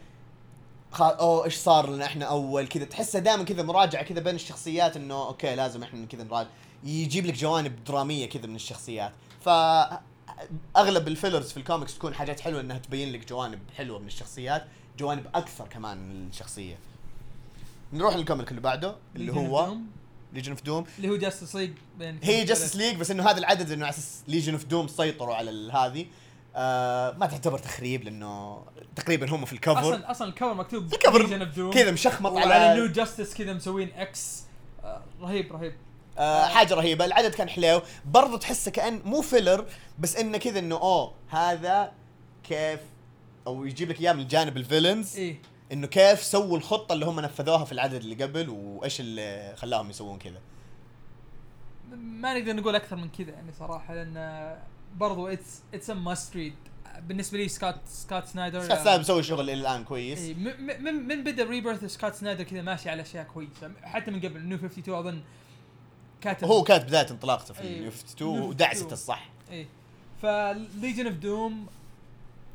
خ... 0.95 1.01
أوه 1.01 1.45
إيش 1.45 1.55
صار 1.55 1.89
لنا 1.89 2.05
إحنا 2.05 2.25
أول 2.25 2.67
كذا؟ 2.67 2.85
تحسها 2.85 3.21
دائما 3.21 3.43
كذا 3.43 3.63
مراجعة 3.63 4.03
كذا 4.03 4.19
بين 4.19 4.35
الشخصيات 4.35 4.95
إنه 4.97 5.27
okay 5.27 5.55
لازم 5.55 5.83
إحنا 5.83 6.05
كذا 6.05 6.23
نراجع. 6.23 6.49
يجيب 6.83 7.25
لك 7.25 7.33
جوانب 7.33 7.83
درامية 7.83 8.29
كذا 8.29 8.47
من 8.47 8.55
الشخصيات. 8.55 9.11
ف 9.41 9.49
أغلب 10.77 11.07
ال 11.07 11.13
fillers 11.13 11.51
في 11.51 11.57
الكوميكس 11.57 11.95
تكون 11.95 12.13
حاجات 12.13 12.39
حلوة 12.39 12.61
إنها 12.61 12.77
تبين 12.77 13.11
لك 13.11 13.29
جوانب 13.29 13.59
حلوة 13.77 13.99
من 13.99 14.07
الشخصيات 14.07 14.65
جوانب 14.99 15.27
أكثر 15.35 15.67
كمان 15.67 15.97
من 15.97 16.27
الشخصية. 16.27 16.77
نروح 17.93 18.15
لل 18.15 18.25
comic 18.25 18.49
اللي 18.49 18.61
بعده 18.61 18.95
اللي 19.15 19.33
هو. 19.33 19.75
Legion 20.33 20.51
of 20.51 20.63
Doom 20.63 20.85
اللي 20.97 21.09
هو 21.09 21.15
Justice 21.15 21.55
League 21.55 21.71
هي 22.23 22.43
Justice 22.43 22.75
League 22.75 22.95
بس 22.95 23.11
إنه 23.11 23.29
هذا 23.29 23.37
العدد 23.37 23.71
إنه 23.71 23.85
على 23.85 23.93
أساس 23.93 24.23
Legion 24.27 24.53
of 24.53 24.65
Doom 24.65 24.87
سيطروا 24.87 25.35
على 25.35 25.71
هذه. 25.73 26.05
آه 26.57 27.11
ما 27.11 27.25
تعتبر 27.25 27.57
تخريب 27.57 28.03
لأنه 28.03 28.65
تقريبا 28.95 29.29
هم 29.29 29.45
في 29.45 29.53
ال 29.53 29.58
cover 29.58 29.79
أصلا 29.79 30.11
أصلا 30.11 30.27
ال 30.27 30.32
cover 30.32 30.53
مكتوب 30.53 30.93
ال 30.93 31.04
cover. 31.04 31.71
كذا 31.71 31.91
مشخمط 31.91 32.37
على 32.37 32.75
New 32.75 32.87
Justice 32.87 33.33
كذا 33.33 33.53
مسوين 33.53 33.93
X 33.93 34.43
آه 34.83 35.01
رهيب 35.21 35.53
رهيب. 35.53 35.75
آه 36.17 36.45
حاجة 36.45 36.73
رهيبة. 36.73 37.05
العدد 37.05 37.35
كان 37.35 37.49
حلو. 37.49 37.81
برضو 38.05 38.37
تحسه 38.37 38.71
كأن 38.71 39.01
مو 39.05 39.21
filler 39.21 39.65
بس 39.99 40.15
إنه 40.15 40.37
كذا 40.37 40.59
إنه 40.59 40.75
أوه 40.75 41.13
هذا 41.29 41.91
كيف 42.43 42.79
أو 43.47 43.65
يجيب 43.65 43.89
لك 43.89 44.01
إياه 44.01 44.13
من 44.13 44.27
جانب 44.27 44.57
ال 44.57 44.64
villains 44.64 45.17
إيه. 45.17 45.41
إنه 45.71 45.87
كيف 45.87 46.23
سووا 46.23 46.57
الخطة 46.57 46.93
اللي 46.93 47.05
هم 47.05 47.19
نفذوها 47.19 47.65
في 47.65 47.71
العدد 47.71 47.93
اللي 47.93 48.23
قبل 48.23 48.49
وإيش 48.49 48.99
اللي 48.99 49.53
خلاهم 49.57 49.89
يسوون 49.89 50.19
كذا. 50.19 50.41
ما 51.91 52.39
نقدر 52.39 52.53
نقول 52.53 52.75
أكثر 52.75 52.95
من 52.95 53.09
كذا 53.09 53.31
يعني 53.31 53.51
صراحة 53.59 53.93
لأن 53.93 54.17
برضو 54.95 55.27
it's 55.27 55.61
it's 55.73 55.89
a 55.89 55.93
must 55.93 56.35
read 56.35 56.53
بالنسبة 57.01 57.37
لي 57.37 57.47
Scott 57.47 57.75
Scott 57.85 58.25
Snyder 58.25 58.61
Scott 58.61 58.77
Snyder 58.77 59.01
مسوي 59.01 59.23
شغل 59.23 59.49
إلى 59.49 59.53
الآن 59.53 59.83
كويس. 59.83 60.19
إيه، 60.19 60.33
من 60.79 61.07
من 61.07 61.23
بدا 61.23 61.43
Rebirth 61.43 61.85
Scott 61.85 62.13
Snyder 62.13 62.43
كذا 62.43 62.61
ماشي 62.61 62.89
على 62.89 63.01
أشياء 63.01 63.23
كويسة. 63.23 63.71
حتى 63.83 64.11
من 64.11 64.19
قبل 64.19 64.41
New 64.41 64.57
52 64.57 64.99
أظن 64.99 65.21
كاتب. 66.21 66.47
هو 66.47 66.63
كانت 66.63 66.83
بداية 66.83 67.11
انطلاقته 67.11 67.53
في 67.53 67.61
إيه. 67.61 67.75
النيو 67.75 67.89
52 67.89 68.41
New 68.41 68.43
ودعست 68.43 68.81
52. 68.81 68.93
الصح. 68.93 69.29
إيه. 69.51 69.67
فليجن 70.21 71.07
اوف 71.07 71.15
دوم 71.15 71.67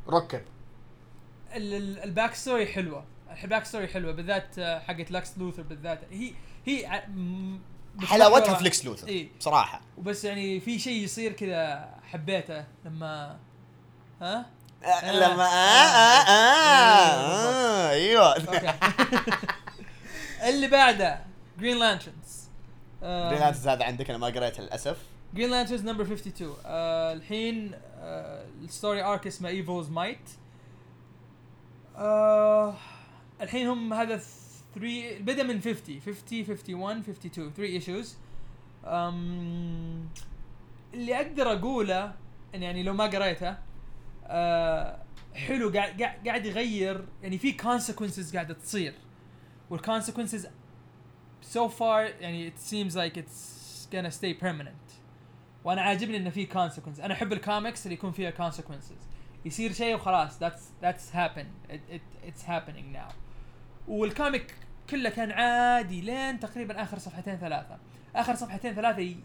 ركب. 0.08 0.42
الباك 1.54 2.34
ستوري 2.34 2.66
حلوة. 2.66 3.04
الباك 3.44 3.64
ستوري 3.64 3.88
حلوة 3.88 4.12
بالذات 4.12 4.60
حقت 4.60 5.10
لاكس 5.10 5.38
لوثر 5.38 5.62
بالذات. 5.62 6.00
هي 6.10 6.32
هي 6.66 7.02
حلاوتها 8.02 8.40
بتفكر- 8.40 8.56
في 8.58 8.64
ليكس 8.64 8.84
لوثر 8.84 9.08
إيه. 9.08 9.28
بصراحة. 9.38 9.80
وبس 9.98 10.24
يعني 10.24 10.60
في 10.60 10.78
شيء 10.78 11.04
يصير 11.04 11.32
كذا 11.32 11.88
حبيته 12.12 12.64
لما 12.84 13.38
ها؟ 14.22 14.46
آه، 14.84 15.12
لما 15.12 15.44
آه 15.44 15.48
آه. 15.48 16.24
آه 16.28 17.88
آه. 17.88 17.90
أيوه. 17.90 18.32
أوكي. 18.34 18.72
اللي 20.48 20.68
بعده 20.68 21.20
Green 21.58 21.76
Lanterns 21.78 22.48
Green 23.02 23.30
Lanterns 23.40 23.68
هذا 23.68 23.84
عندك 23.84 24.10
أنا 24.10 24.18
ما 24.18 24.26
قريته 24.26 24.62
للأسف. 24.62 24.96
Green 25.34 25.50
Lanterns 25.50 25.84
number 25.84 26.02
52 26.04 26.56
آه 26.66 27.12
الحين 27.12 27.72
آه 27.98 28.44
ال 28.62 28.69
story 28.69 29.02
arc 29.02 29.26
اسمه 29.26 29.48
Evil's 29.48 29.88
Might 29.90 30.30
آه 31.96 32.74
الحين 33.40 33.68
هم 33.68 33.92
هذا 33.92 34.14
3 34.74 35.18
بدأ 35.20 35.42
من 35.42 35.60
50 35.60 36.00
50 36.00 36.40
51 36.40 37.02
52 37.02 37.52
3 37.52 37.62
issues 37.62 38.16
um, 38.84 38.86
اللي 40.94 41.16
أقدر 41.16 41.52
أقوله 41.52 42.14
إن 42.54 42.62
يعني 42.62 42.82
لو 42.82 42.94
ما 42.94 43.04
قريته 43.04 43.56
آه 44.26 45.02
حلو 45.34 45.70
قاعد 45.70 46.02
قاعد 46.26 46.46
يغير. 46.46 47.04
يعني 47.22 47.38
في 47.38 47.56
consequences 47.58 48.32
قاعدة 48.34 48.54
تصير. 48.54 48.94
وال 49.72 49.83
consequences 49.83 50.46
so 51.54 51.68
far 51.78 52.20
يعني 52.20 52.50
it 52.50 52.58
seems 52.58 52.94
like 52.94 53.16
it's 53.16 53.86
gonna 53.92 54.10
stay 54.10 54.34
permanent. 54.34 54.92
وأنا 55.64 55.82
عاجبني 55.82 56.16
انه 56.16 56.30
في 56.30 56.46
consequences. 56.46 57.00
أنا 57.00 57.14
أحب 57.14 57.32
الكوميكس 57.32 57.86
اللي 57.86 57.94
يكون 57.94 58.12
فيها 58.12 58.50
consequences. 58.50 59.04
يصير 59.44 59.72
شيء 59.72 59.94
وخلاص. 59.94 60.38
That's 60.38 60.84
that's 60.84 61.14
happen 61.14 61.72
it, 61.72 61.80
it, 61.94 62.28
it's 62.28 62.42
happening 62.42 62.92
now. 62.92 63.12
وال 63.90 64.08
comic 64.08 64.54
كله 64.90 65.10
كان 65.10 65.30
عادي 65.30 66.00
لين 66.00 66.40
تقريبا 66.40 66.82
آخر 66.82 66.98
صفحتين 66.98 67.36
ثلاثة. 67.36 67.78
آخر 68.16 68.34
صفحتين 68.34 68.74
ثلاثة 68.74 68.98
ي... 69.00 69.16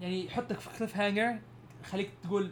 يعني 0.00 0.26
يحطك 0.26 0.60
في 0.60 0.68
cliffhanger 0.78 1.38
خليك 1.90 2.10
تقول 2.24 2.50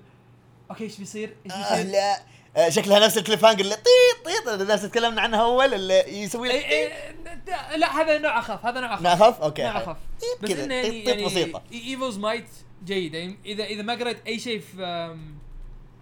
okay 0.70 0.84
إيش 0.84 0.98
بيصير؟ 0.98 1.36
إيش 1.46 1.52
آه 1.54 1.76
بيصير؟ 1.76 1.92
لا. 1.92 2.16
آه 2.56 2.68
شكلها 2.68 2.98
نفس 3.06 3.18
ال 3.18 3.44
cliffhanger 3.44 3.64
اللي 3.64 3.74
طيط 3.74 4.24
طيط 4.24 4.60
الناس 4.60 4.82
تكلمنا 4.82 5.20
عنها 5.20 5.42
أول 5.42 5.74
اللي 5.74 6.22
يسوي 6.22 6.48
لك 6.48 6.54
إيه 6.54 6.64
إيه 6.70 7.76
لا- 7.76 7.92
هذا 8.02 8.18
نوع 8.18 8.38
أخف 8.38 8.66
هذا 8.66 8.80
نوع 8.80 8.94
أخف. 8.94 9.02
نخف 9.02 9.40
okay 9.40 9.62
نوع 9.62 9.76
أخف. 9.78 9.96
طيط 10.20 10.42
بس 10.52 10.58
إنه 10.58 10.74
يعني 10.74 11.04
يعني 11.04 11.24
بسيطة. 11.24 11.62
Evil's 11.72 12.18
Might 12.18 12.48
جيد 12.84 13.14
يعني 13.14 13.36
إذا 13.44 13.64
إذا 13.64 13.82
ما 13.82 13.94
قريت 13.94 14.26
أي 14.26 14.38
شيء 14.38 14.60
في 14.60 14.76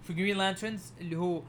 في 0.06 0.12
Green 0.12 0.36
Lanterns 0.36 0.92
اللي 1.00 1.16
هو 1.16 1.42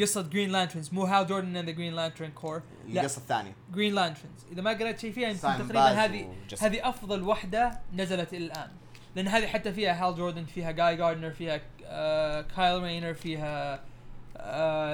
قصة 0.00 0.22
Green 0.22 0.50
Lanterns 0.50 0.92
مو 0.92 1.04
Hal 1.04 1.24
Jordan 1.24 1.56
and 1.56 1.66
the 1.66 1.72
Green 1.76 1.94
Lantern 1.94 2.30
Corps 2.30 2.62
لا. 2.88 3.00
القصة 3.00 3.18
الثانية. 3.18 3.52
Green 3.74 3.94
Lanterns 3.94 4.44
إذا 4.52 4.62
ما 4.62 4.70
قريت 4.70 4.98
شيء 4.98 5.12
فيها 5.12 5.28
يمكن 5.28 5.40
تقريبا 5.40 6.04
هذه. 6.04 6.28
هذه 6.60 6.88
أفضل 6.88 7.22
وحدة 7.22 7.80
نزلت 7.94 8.32
إلى 8.32 8.44
الآن. 8.46 8.68
لأن 9.16 9.28
هذه 9.28 9.46
حتى 9.46 9.72
فيها 9.72 10.06
Hal 10.06 10.16
Jordan 10.16 10.44
فيها 10.44 10.70
Guy 10.70 10.96
Gardner 10.96 11.30
فيها 11.30 11.60
آه 11.84 12.40
Kyle 12.56 12.82
Rayner 12.82 13.14
فيها 13.14 13.80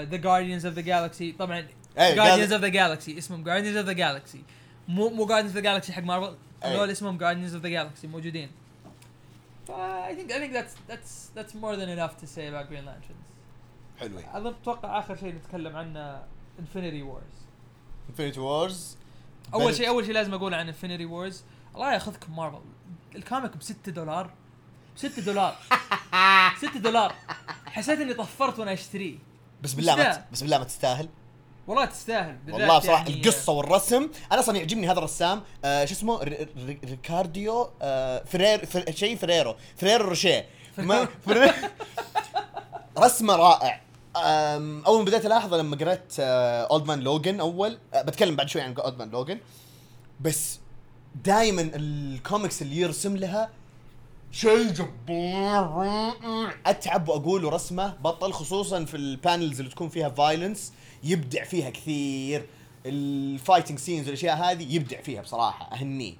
the 0.02 0.16
Guardians 0.16 0.66
of 0.66 0.74
the 0.74 0.80
Galaxy 0.80 1.32
طبعا 1.32 1.66
Guardians 1.98 2.52
of 2.52 2.62
the 2.62 2.68
Galaxy 2.68 3.18
اسمهم 3.18 3.44
Guardians 3.44 3.76
of 3.76 3.86
the 3.86 3.92
Galaxy 3.92 4.42
مو 4.88 5.08
مو 5.08 5.26
Guardians 5.26 5.56
of 5.56 5.56
the 5.56 5.72
Galaxy 5.72 5.92
حق 5.92 6.02
مارفل 6.02 6.36
إيه. 6.64 6.74
هذول 6.74 6.90
اسمهم 6.90 7.18
Guardians 7.18 7.54
of 7.54 7.62
the 7.62 7.68
Galaxy 7.68 8.06
موجودين. 8.06 8.50
ف 9.66 9.70
I 9.70 10.14
think 10.14 10.32
I 10.32 10.38
think 10.38 10.52
that's 10.52 10.74
that's 10.90 11.12
that's 11.36 11.54
more 11.54 11.76
than 11.76 11.88
enough 11.88 12.14
to 12.22 12.26
say 12.26 12.44
about 12.48 12.68
Green 12.70 12.84
Lanterns. 12.84 13.31
حلوين 14.02 14.24
اظن 14.34 14.54
أتوقع 14.62 14.98
آخر 14.98 15.16
شيء 15.16 15.34
نتكلم 15.34 15.76
عنه 15.76 16.22
Infinity 16.58 17.02
Wars 17.02 17.22
Infinity 18.10 18.40
Wars 18.40 18.96
أول 19.54 19.74
شيء 19.74 19.88
أول 19.88 20.04
شيء 20.04 20.14
لازم 20.14 20.34
أقول 20.34 20.54
عن 20.54 20.66
Infinity 20.66 21.04
Wars 21.04 21.44
الله 21.74 21.92
ياخذكم 21.92 22.36
مارفل 22.36 22.58
ال 23.16 23.23
comic 23.23 23.56
ب 23.56 23.62
6 23.62 23.92
دولار. 23.92 24.30
6 24.96 25.22
دولار. 25.22 25.56
6 26.62 26.80
دولار. 26.80 27.14
حسيت 27.66 28.00
إني 28.00 28.14
طفرت 28.14 28.58
وأنا 28.58 28.72
اشتريه 28.72 29.18
بس 29.62 29.72
بالله 29.72 29.96
ما 29.96 30.24
بس 30.32 30.40
بالله 30.42 30.58
ما 30.58 30.64
تستاهل. 30.64 31.08
والله 31.66 31.84
تستاهل. 31.84 32.38
والله 32.48 32.78
بصراحه 32.78 33.04
يعني 33.04 33.20
القصة 33.20 33.52
والرسم. 33.52 34.10
أنا 34.32 34.40
أصلا 34.40 34.56
يعجبني 34.56 34.90
هذا 34.90 34.98
الرسام. 34.98 35.42
آه 35.64 35.84
شو 35.84 35.94
اسمه؟ 35.94 36.22
ريكارديو 36.84 37.70
آه 37.82 38.24
فرير 38.24 38.66
فر 38.66 38.92
شيء 38.92 39.16
فريرو. 39.16 39.56
Ferrero 39.76 40.08
Rocher. 40.08 40.46
فرير 41.26 41.54
رسمه 42.98 43.36
رائع. 43.36 43.80
أول 44.16 44.98
ما 44.98 45.04
بديت 45.04 45.26
ألاحظة 45.26 45.56
لما 45.56 45.76
قريت 45.76 46.20
Old 46.20 46.84
Man 46.86 47.00
Logan 47.00 47.40
أول 47.40 47.78
آه 47.94 48.02
بتكلم 48.02 48.36
بعد 48.36 48.48
شوي 48.48 48.62
عن 48.62 48.74
Old 48.74 48.98
Man 48.98 49.10
Logan 49.10 49.38
بس 50.20 50.58
دائما 51.24 51.70
الكوميكس 51.74 52.62
اللي 52.62 52.76
يرسم 52.76 53.16
لها 53.16 53.50
شيء 54.32 54.68
جبار. 54.72 56.14
أتعب 56.66 57.08
وأقول 57.08 57.52
رسمة 57.52 57.94
بطل 58.04 58.32
خصوصا 58.32 58.84
في 58.84 58.96
ال 58.96 59.05
panels 59.05 59.60
اللي 59.60 59.72
تكون 59.72 59.88
فيها 59.88 60.08
violence 60.08 60.72
يبدع 61.04 61.44
فيها 61.44 61.70
كثير. 61.70 62.46
ال 62.86 62.96
fighting 62.96 63.78
scenes 63.78 64.06
والأشياء 64.06 64.36
هذه 64.36 64.74
يبدع 64.74 65.00
فيها 65.00 65.22
بصراحة 65.22 65.74
أهنيه. 65.74 66.14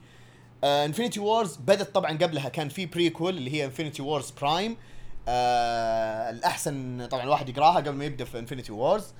Infinity 0.64 1.20
Wars 1.20 1.56
بدت 1.56 1.94
طبعا 1.94 2.18
قبلها 2.18 2.48
كان 2.48 2.68
في 2.68 2.86
prequel 2.86 3.36
اللي 3.36 3.52
هي 3.52 3.64
Infinity 3.64 4.02
Wars 4.02 4.30
Prime 4.30 4.76
الأحسن 5.28 7.06
طبعا 7.10 7.22
الواحد 7.22 7.48
يقراها 7.48 7.76
قبل 7.76 7.92
ما 7.92 8.04
يبدأ 8.04 8.24
في 8.24 8.38
Infinity 8.38 8.72
Wars 8.72 9.14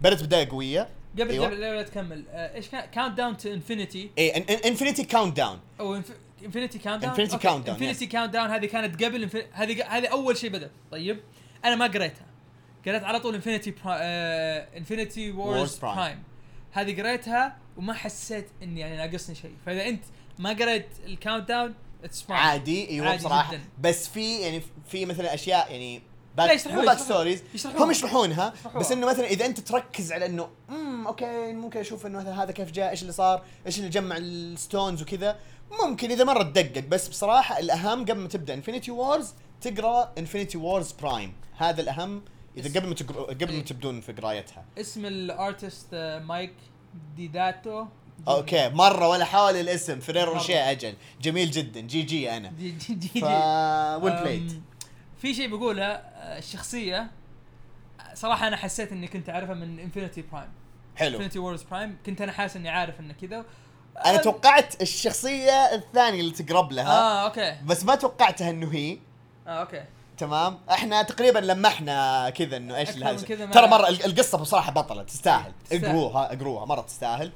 بدت 0.00 0.22
بداية 0.22 0.48
قوية. 0.48 0.88
قبل 1.18 1.30
أيوة. 1.30 1.46
قبل 1.46 1.60
لا 1.60 1.82
تكمل. 1.82 2.24
آه، 2.30 2.54
إيش 2.54 2.68
كان 2.68 2.90
Countdown 2.90 3.36
to 3.36 3.52
Infinity 3.52 4.10
إيه 4.18 4.36
Infinity 4.68 5.04
Countdown 5.04 5.60
أو 5.80 6.02
Infinity 6.44 6.78
Countdown 6.78 7.14
Infinity 7.14 7.42
Countdown, 7.42 7.68
Infinity 7.68 8.06
Countdown 8.06 8.50
هذه 8.50 8.66
كانت 8.66 9.04
قبل 9.04 9.30
هذه 9.52 9.84
هذه 9.84 10.06
أول 10.06 10.36
شيء 10.36 10.50
بدأ. 10.50 10.70
طيب 10.90 11.20
أنا 11.64 11.74
ما 11.74 11.86
قريتها. 11.86 12.26
قريت 12.86 13.04
على 13.04 13.20
طول 13.20 13.34
Infinity 13.34 13.74
Infinity 14.76 15.30
Wars. 15.30 15.78
Prime 15.78 16.22
هذه 16.72 17.02
قريتها 17.02 17.56
وما 17.76 17.94
حسيت 17.94 18.48
إني 18.62 18.80
يعني 18.80 18.96
ناقصني 18.96 19.34
شيء. 19.34 19.52
فإذا 19.66 19.88
أنت 19.88 20.04
ما 20.38 20.50
قريت 20.50 20.88
ال 21.06 21.48
Countdown 21.48 21.74
عادي 22.30 22.90
أيوه 22.90 23.16
بصراحة 23.16 23.54
جداً. 23.54 23.64
بس 23.80 24.08
في 24.08 24.40
يعني 24.40 24.62
في 24.88 25.06
مثلا 25.06 25.34
أشياء 25.34 25.70
يعني 25.72 26.02
back 26.36 26.66
مو 26.66 26.82
back. 26.82 26.98
stories. 26.98 27.42
هم 27.78 27.90
يشرحونها. 27.90 28.52
بس 28.76 28.92
إنه 28.92 29.06
مثلا 29.06 29.26
إذا 29.26 29.46
أنت 29.46 29.60
تركز 29.60 30.12
على 30.12 30.26
إنه 30.26 30.48
امم 30.68 31.06
okay 31.06 31.52
ممكن 31.52 31.80
أشوف 31.80 32.06
إنه 32.06 32.18
مثلا 32.18 32.42
هذا 32.42 32.52
كيف 32.52 32.70
جاء 32.70 32.90
إيش 32.90 33.02
اللي 33.02 33.12
صار 33.12 33.42
إيش 33.66 33.78
اللي 33.78 33.88
جمع 33.90 34.16
ال 34.16 34.28
stones 34.28 35.02
وكذا 35.02 35.36
ممكن 35.82 36.10
إذا 36.10 36.24
مرة 36.24 36.42
تدقق 36.42 36.88
بس 36.88 37.08
بصراحة 37.08 37.58
الأهم 37.58 38.00
قبل 38.00 38.18
ما 38.18 38.28
تبدأ 38.28 38.54
Infinity 38.54 38.90
Wars 38.90 39.34
تقرأ 39.60 40.12
Infinity 40.18 40.58
Wars 40.58 40.92
Prime 40.92 41.32
هذا 41.56 41.80
الأهم 41.80 42.22
إذا 42.56 42.80
قبل 42.80 42.88
ما 42.88 42.94
قبل 43.24 43.46
ما 43.46 43.52
إيه. 43.52 43.64
تبدون 43.64 44.00
في 44.00 44.12
قرايتها 44.12 44.64
اسم 44.78 45.06
ال 45.06 45.18
artist 45.18 45.88
آه، 45.92 46.18
Mike 46.18 46.54
Deodato 47.16 47.86
okay 48.28 48.68
مرة 48.68 49.08
ولا 49.08 49.24
حول 49.24 49.56
الاسم 49.56 50.00
Ferrero 50.00 50.30
مرة. 50.30 50.38
Rocher 50.38 50.70
أجل. 50.70 50.94
جميل 51.22 51.50
جدا 51.50 51.80
جي 51.80 52.02
جي 52.02 52.36
أنا. 52.36 52.48
جي 52.58 52.70
جي 52.70 52.94
جي 52.94 53.20
ف 53.20 53.24
well 53.24 54.12
played 54.16 54.50
أم، 54.50 54.62
في 55.18 55.34
شيء 55.34 55.56
بقوله 55.56 55.84
الشخصية 56.38 57.10
صراحة 58.14 58.48
أنا 58.48 58.56
حسيت 58.56 58.92
إني 58.92 59.08
كنت 59.08 59.28
أعرفها 59.28 59.54
من 59.54 59.78
Infinity 59.80 60.22
Prime 60.32 60.48
حلو. 60.96 61.08
Infinity 61.12 61.38
Wars 61.38 61.62
Prime 61.62 61.98
كنت 62.06 62.20
أنا 62.20 62.32
حاسس 62.32 62.56
إني 62.56 62.68
عارف 62.68 63.00
إنه 63.00 63.14
كذا. 63.22 63.44
أنا 64.06 64.16
توقعت 64.16 64.82
الشخصية 64.82 65.74
الثانية 65.74 66.20
اللي 66.20 66.32
تقرب 66.32 66.72
لها. 66.72 66.88
آه 66.98 67.24
okay. 67.24 67.56
بس 67.64 67.84
ما 67.84 67.94
توقعتها 67.94 68.50
إنه 68.50 68.72
هي. 68.74 68.98
آه 69.46 69.50
okay. 69.60 69.84
تمام. 70.18 70.58
إحنا 70.70 71.02
تقريبا 71.02 71.38
لمحنا 71.38 72.30
كذا 72.30 72.56
إنه 72.56 72.76
إيش 72.76 72.90
ترى 73.52 73.66
مرة 73.66 73.88
ال- 73.88 74.04
القصة 74.04 74.38
بصراحة 74.38 74.82
تستاهل. 75.02 75.52
تستاهل. 75.64 75.84
اقروها 75.84 76.32
اقروها. 76.32 76.64
مرة 76.64 76.80
تستاهل. 76.80 77.32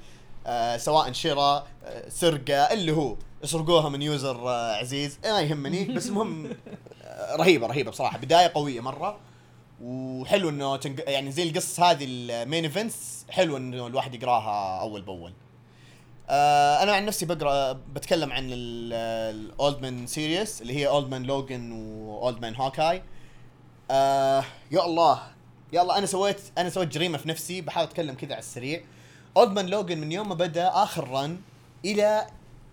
آه 0.46 0.76
سواء 0.76 1.12
شراء 1.12 1.66
آه 1.84 2.08
سرقة 2.08 2.54
اللي 2.72 2.92
هو 2.92 3.16
يسرقوها 3.44 3.88
من 3.88 4.02
user 4.02 4.48
آه 4.48 4.74
عزيز 4.74 5.18
ما 5.24 5.40
يهمني 5.40 5.84
بس 5.84 6.06
المهم 6.06 6.56
آه 7.04 7.36
رهيبة 7.36 7.66
رهيبة 7.66 7.90
بصراحة 7.90 8.18
بداية 8.18 8.52
قوية 8.54 8.80
مرة. 8.80 9.18
وحلو 9.82 10.48
إنه 10.48 10.76
تنق... 10.76 11.10
يعني 11.10 11.32
زي 11.32 11.42
القصص 11.42 11.80
هذه 11.80 12.06
ال 12.08 12.19
main 12.19 12.64
events 12.64 13.24
حلو 13.30 13.56
إنه 13.56 13.86
الواحد 13.86 14.14
يقراها 14.14 14.80
أول 14.80 15.02
بأول. 15.02 15.32
آه 16.28 16.82
أنا 16.82 16.92
عن 16.92 17.06
نفسي 17.06 17.26
بقرأ 17.26 17.72
بتكلم 17.72 18.32
عن 18.32 18.48
ال 18.52 18.85
Old 18.85 19.82
Man 19.82 20.06
series 20.06 20.62
اللي 20.62 20.76
هي 20.76 20.88
Old 20.88 21.08
Man 21.08 21.22
Logan 21.22 21.72
و 21.72 21.89
Old 21.89 22.40
Man 22.40 22.56
Hawkeye 22.56 23.02
آه 23.90 24.44
يا 24.70 24.84
الله 24.84 25.22
يا 25.72 25.82
الله 25.82 25.98
أنا 25.98 26.06
سويت 26.06 26.40
أنا 26.58 26.70
سويت 26.70 26.88
جريمة 26.88 27.18
في 27.18 27.28
نفسي 27.28 27.60
بحاول 27.60 27.86
أتكلم 27.86 28.14
كذا 28.14 28.32
على 28.32 28.38
السريع. 28.38 28.80
Old 29.36 29.52
Man 29.52 29.66
Logan 29.66 29.98
من 29.98 30.12
يوم 30.12 30.28
ما 30.28 30.34
بدأ 30.34 30.68
آخر 30.68 31.08
run 31.08 31.40
إلى 31.84 32.26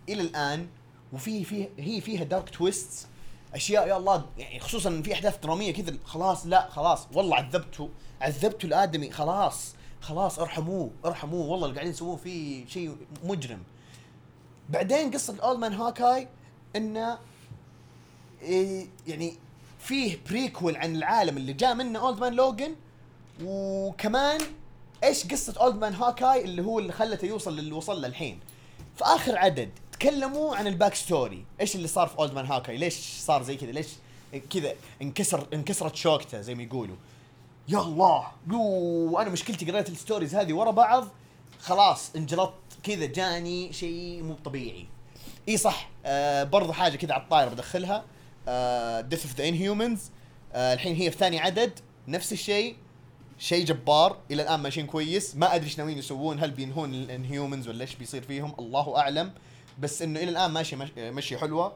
إلى 0.10 0.22
الآن 0.22 0.68
وفي 1.14 1.44
في 1.44 1.68
هي 1.78 2.02
فيها 2.02 2.24
dark 2.24 2.50
twist 2.50 3.08
أشياء 3.54 3.88
يا 3.88 3.98
الله 3.98 4.26
يعني 4.38 4.60
خصوصا 4.60 5.02
في 5.02 5.14
أحداث 5.14 5.38
درامية 5.40 5.74
كذا 5.74 5.94
خلاص 6.06 6.46
لا 6.46 6.70
خلاص 6.70 7.08
والله 7.14 7.36
عذبته 7.36 7.90
عذبته 8.22 8.66
الآدمي 8.66 9.12
خلاص 9.12 9.74
خلاص 10.02 10.40
ارحموه 10.40 10.92
ارحموه 11.06 11.46
والله 11.48 11.66
اللي 11.66 11.76
قاعدين 11.76 11.94
يسووه 11.94 12.16
فيه 12.16 12.66
شيء 12.68 12.96
مجرم. 13.24 13.64
بعدين 14.70 15.12
قصة 15.12 15.34
ال 15.34 15.40
Old 15.40 15.60
Man 15.60 15.74
Hawkeye 15.74 16.28
انه 16.76 17.18
يعني 19.08 19.34
فيه 19.80 20.20
prequel 20.30 20.78
عن 20.78 20.96
العالم 20.96 21.38
اللي 21.38 21.54
جاء 21.54 21.74
منه 21.76 22.00
Old 22.00 22.20
Man 22.20 22.34
Logan 22.34 22.76
وكمان 23.44 24.40
إيش 25.04 25.28
قصة 25.28 25.54
Old 25.60 25.76
Man 25.76 25.96
Hawkeye 25.96 26.44
اللي 26.44 26.62
هو 26.62 26.80
اللي 26.80 26.94
خلته 26.94 27.26
يوصل 27.26 27.56
للي 27.56 27.72
وصل 27.72 28.02
له 28.02 28.08
الحين؟ 28.08 28.40
في 28.96 29.04
آخر 29.04 29.38
عدد 29.38 29.70
تكلموا 29.92 30.56
عن 30.56 30.68
ال 30.68 30.96
backstory 30.96 31.46
إيش 31.62 31.76
اللي 31.76 31.88
صار 31.88 32.08
في 32.08 32.20
Old 32.20 32.34
Man 32.34 32.46
Hawkeye 32.46 32.78
ليش 32.78 32.96
صار 33.20 33.44
زي 33.44 33.58
كذا؟ 33.58 33.72
ليش 33.72 33.88
كذا 34.50 34.74
انكسر 35.02 35.48
انكسرت 35.54 35.96
شوكته 35.96 36.42
زي 36.42 36.56
ما 36.56 36.64
يقولوا؟ 36.64 36.96
يا 37.68 37.80
الله! 37.80 38.28
يو! 38.52 39.20
أنا 39.20 39.30
مشكلتي 39.30 39.72
قريت 39.72 39.90
ال 39.90 39.95
stories 39.96 40.36
هذه 40.36 40.54
ورا 40.54 40.72
بعض. 40.72 41.08
خلاص 41.62 42.16
انجلطت 42.16 42.54
كذا 42.84 43.06
جاني 43.06 43.74
شيء 43.74 44.24
مو 44.24 44.34
طبيعي. 44.46 44.88
إي 45.50 45.58
صح 45.58 45.90
آه 46.06 46.44
برضو 46.44 46.74
حاجة 46.74 46.96
كذا 46.96 47.14
على 47.14 47.24
الطاير 47.24 47.50
بدخلها. 47.50 48.04
Death 49.02 49.26
of 49.26 49.36
the 49.36 49.48
Inhumans 49.48 50.00
الحين 50.56 50.96
هي 50.96 51.12
في 51.12 51.18
ثاني 51.18 51.40
عدد. 51.40 51.80
نفس 52.08 52.34
الشيء. 52.34 52.76
شيء 53.40 53.66
جبار. 53.66 54.18
إلى 54.32 54.42
الآن 54.42 54.60
ماشيين 54.60 54.88
كويس. 54.88 55.36
ما 55.36 55.56
أدري 55.56 55.66
إيش 55.66 55.78
ناويين 55.78 55.98
يسوون. 55.98 56.40
هل 56.40 56.52
بينهون 56.52 56.94
ال 56.94 57.02
Inhumans 57.02 57.68
ولا 57.68 57.82
إيش 57.82 57.96
بيصير 57.96 58.22
فيهم؟ 58.22 58.56
الله 58.60 58.98
أعلم. 58.98 59.34
بس 59.80 60.02
إنه 60.02 60.20
إلى 60.20 60.30
الآن 60.30 60.52
ماشي 60.52 60.76
ماشي 60.98 61.38
حلوة. 61.38 61.76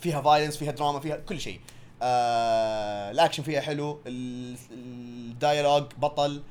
فيها 0.00 0.20
violence 0.22 0.56
فيها 0.56 0.72
دراما 0.72 1.00
فيها 1.00 1.16
كل 1.16 1.40
شيء. 1.40 1.60
آه 2.02 3.10
الأكشن 3.10 3.42
فيها 3.42 3.60
حلو. 3.60 4.00
ال- 4.06 4.56
ال 4.70 4.83
dialogue 4.83 5.84
بطل. 5.98 6.42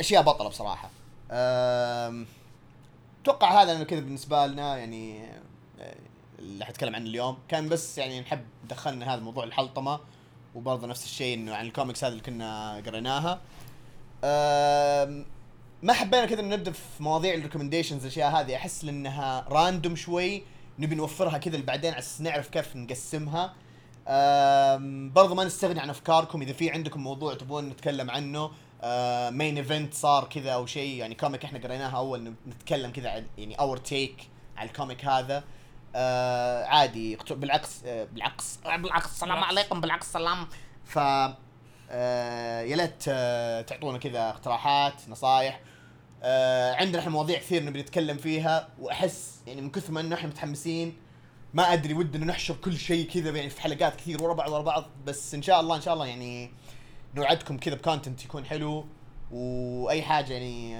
أشياء 0.00 0.22
بطلة 0.22 0.48
بصراحة. 0.48 0.90
أتوقع 3.22 3.62
هذا 3.62 3.72
انه 3.72 3.84
كذا 3.84 4.00
بالنسبة 4.00 4.46
لنا. 4.46 4.76
يعني 4.76 5.24
آه، 5.80 5.96
اللي 6.38 6.64
حتكلم 6.64 6.94
عنه 6.94 7.06
اليوم. 7.06 7.38
كان 7.48 7.68
بس 7.68 7.98
يعني 7.98 8.20
نحب 8.20 8.44
دخلنا 8.68 9.14
هذا 9.14 9.20
موضوع 9.20 9.44
الحلطمه 9.44 10.00
وبرضه 10.54 10.86
نفس 10.86 11.04
الشيء 11.04 11.34
إنه 11.34 11.54
عن 11.54 11.66
الكوميكس 11.66 12.04
هذه 12.04 12.12
اللي 12.12 12.22
كنا 12.22 12.82
قريناها. 12.86 13.40
ما 15.82 15.92
حبينا 15.92 16.26
كذا 16.26 16.42
نبدأ 16.42 16.72
في 16.72 17.02
مواضيع 17.02 17.34
ال 17.34 17.38
recommendations 17.38 18.02
الأشياء 18.02 18.30
هذه. 18.30 18.56
أحس 18.56 18.84
انها 18.84 19.46
random 19.48 19.96
شوي 19.96 20.42
نبي 20.78 20.94
نوفرها 20.94 21.38
كذا 21.38 21.60
بعدين 21.60 21.94
على 21.94 22.04
نعرف 22.20 22.48
كيف 22.48 22.76
نقسمها. 22.76 23.54
آم، 24.08 25.12
برضو 25.12 25.34
ما 25.34 25.44
نستغني 25.44 25.80
عن 25.80 25.90
أفكاركم. 25.90 26.42
إذا 26.42 26.52
في 26.52 26.70
عندكم 26.70 27.00
موضوع 27.00 27.34
تبون 27.34 27.68
نتكلم 27.68 28.10
عنه 28.10 28.50
main 29.30 29.56
event 29.56 29.94
صار 29.94 30.24
كذا 30.24 30.50
أو 30.50 30.66
شيء 30.66 30.96
يعني 30.96 31.14
comic 31.14 31.44
إحنا 31.44 31.58
قريناها 31.58 31.96
أول 31.96 32.32
نتكلم 32.48 32.90
كذا 32.90 33.10
عن 33.10 33.26
يعني 33.38 33.54
our 33.54 33.76
take 33.76 34.28
على 34.56 34.68
ال 34.68 34.74
comic 34.74 35.04
هذا. 35.04 35.44
آه 35.94 36.64
عادي 36.64 37.18
بالعكس 37.30 37.84
آه 37.84 38.04
بالعكس 38.04 38.58
آه 38.66 38.76
بالعكس 38.76 39.06
السلام 39.06 39.44
عليكم 39.44 39.80
بالعكس 39.80 40.12
سلام 40.12 40.46
ف 40.84 40.98
آه 41.90 42.60
يا 42.60 42.76
ليت 42.76 43.04
آه 43.08 43.60
تعطونا 43.62 43.98
كذا 43.98 44.28
اقتراحات 44.28 45.08
نصايح. 45.08 45.60
آه 46.22 46.74
عندنا 46.74 46.98
إحنا 47.02 47.10
مواضيع 47.10 47.38
كثير 47.38 47.64
نبي 47.64 47.80
نتكلم 47.80 48.16
فيها 48.16 48.68
وأحس 48.78 49.40
يعني 49.46 49.60
من 49.60 49.70
كثر 49.70 49.92
ما 49.92 50.00
إنه 50.00 50.16
إحنا 50.16 50.28
متحمسين 50.28 50.96
ما 51.54 51.72
أدري 51.72 51.94
ودنا 51.94 52.26
نحشر 52.26 52.54
كل 52.54 52.76
شيء 52.76 53.10
كذا 53.10 53.30
يعني 53.30 53.50
في 53.50 53.60
حلقات 53.60 53.96
كثير 53.96 54.22
ورا 54.22 54.34
بعض 54.34 54.50
ورا 54.50 54.62
بعض. 54.62 54.84
بس 55.06 55.34
إن 55.34 55.42
شاء 55.42 55.60
الله 55.60 55.76
إن 55.76 55.80
شاء 55.80 55.94
الله 55.94 56.06
يعني 56.06 56.50
نوعدكم 57.14 57.58
كذا 57.58 57.74
ب 57.74 57.80
content 57.80 58.24
يكون 58.24 58.44
حلو 58.44 58.86
وأي 59.30 60.02
حاجة 60.02 60.32
يعني 60.32 60.76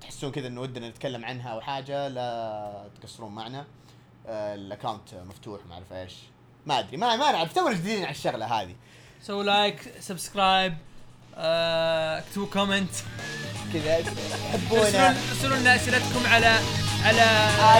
تحسون 0.00 0.30
كذا 0.32 0.46
انه 0.46 0.60
ودنا 0.60 0.88
نتكلم 0.88 1.24
عنها 1.24 1.50
أو 1.50 1.60
حاجة 1.60 2.08
لا 2.08 2.88
تقصرون 3.00 3.34
معنا. 3.34 3.66
ال 4.28 4.39
account 4.39 5.14
مفتوح 5.14 5.60
ما 5.68 5.74
اعرف 5.74 5.92
إيش. 5.92 6.14
ما 6.66 6.78
ادري 6.78 6.96
ما 6.96 7.16
ما 7.16 7.32
نعرف 7.32 7.52
تونا 7.52 7.72
جديدين 7.74 8.04
على 8.04 8.10
الشغلة 8.14 8.46
هذه. 8.46 8.74
سووا 9.22 9.44
like 9.44 9.92
subscribe 10.00 10.74
آه، 11.36 12.18
اكتبوا 12.18 12.46
comment. 12.46 12.90
كذا 13.72 14.04
حبونا 14.52 15.08
ارسلوا 15.30 15.56
لنا 15.56 15.76
أسئلتكم 15.76 16.26
على 16.26 16.58
على 17.04 17.20
آه، 17.20 17.78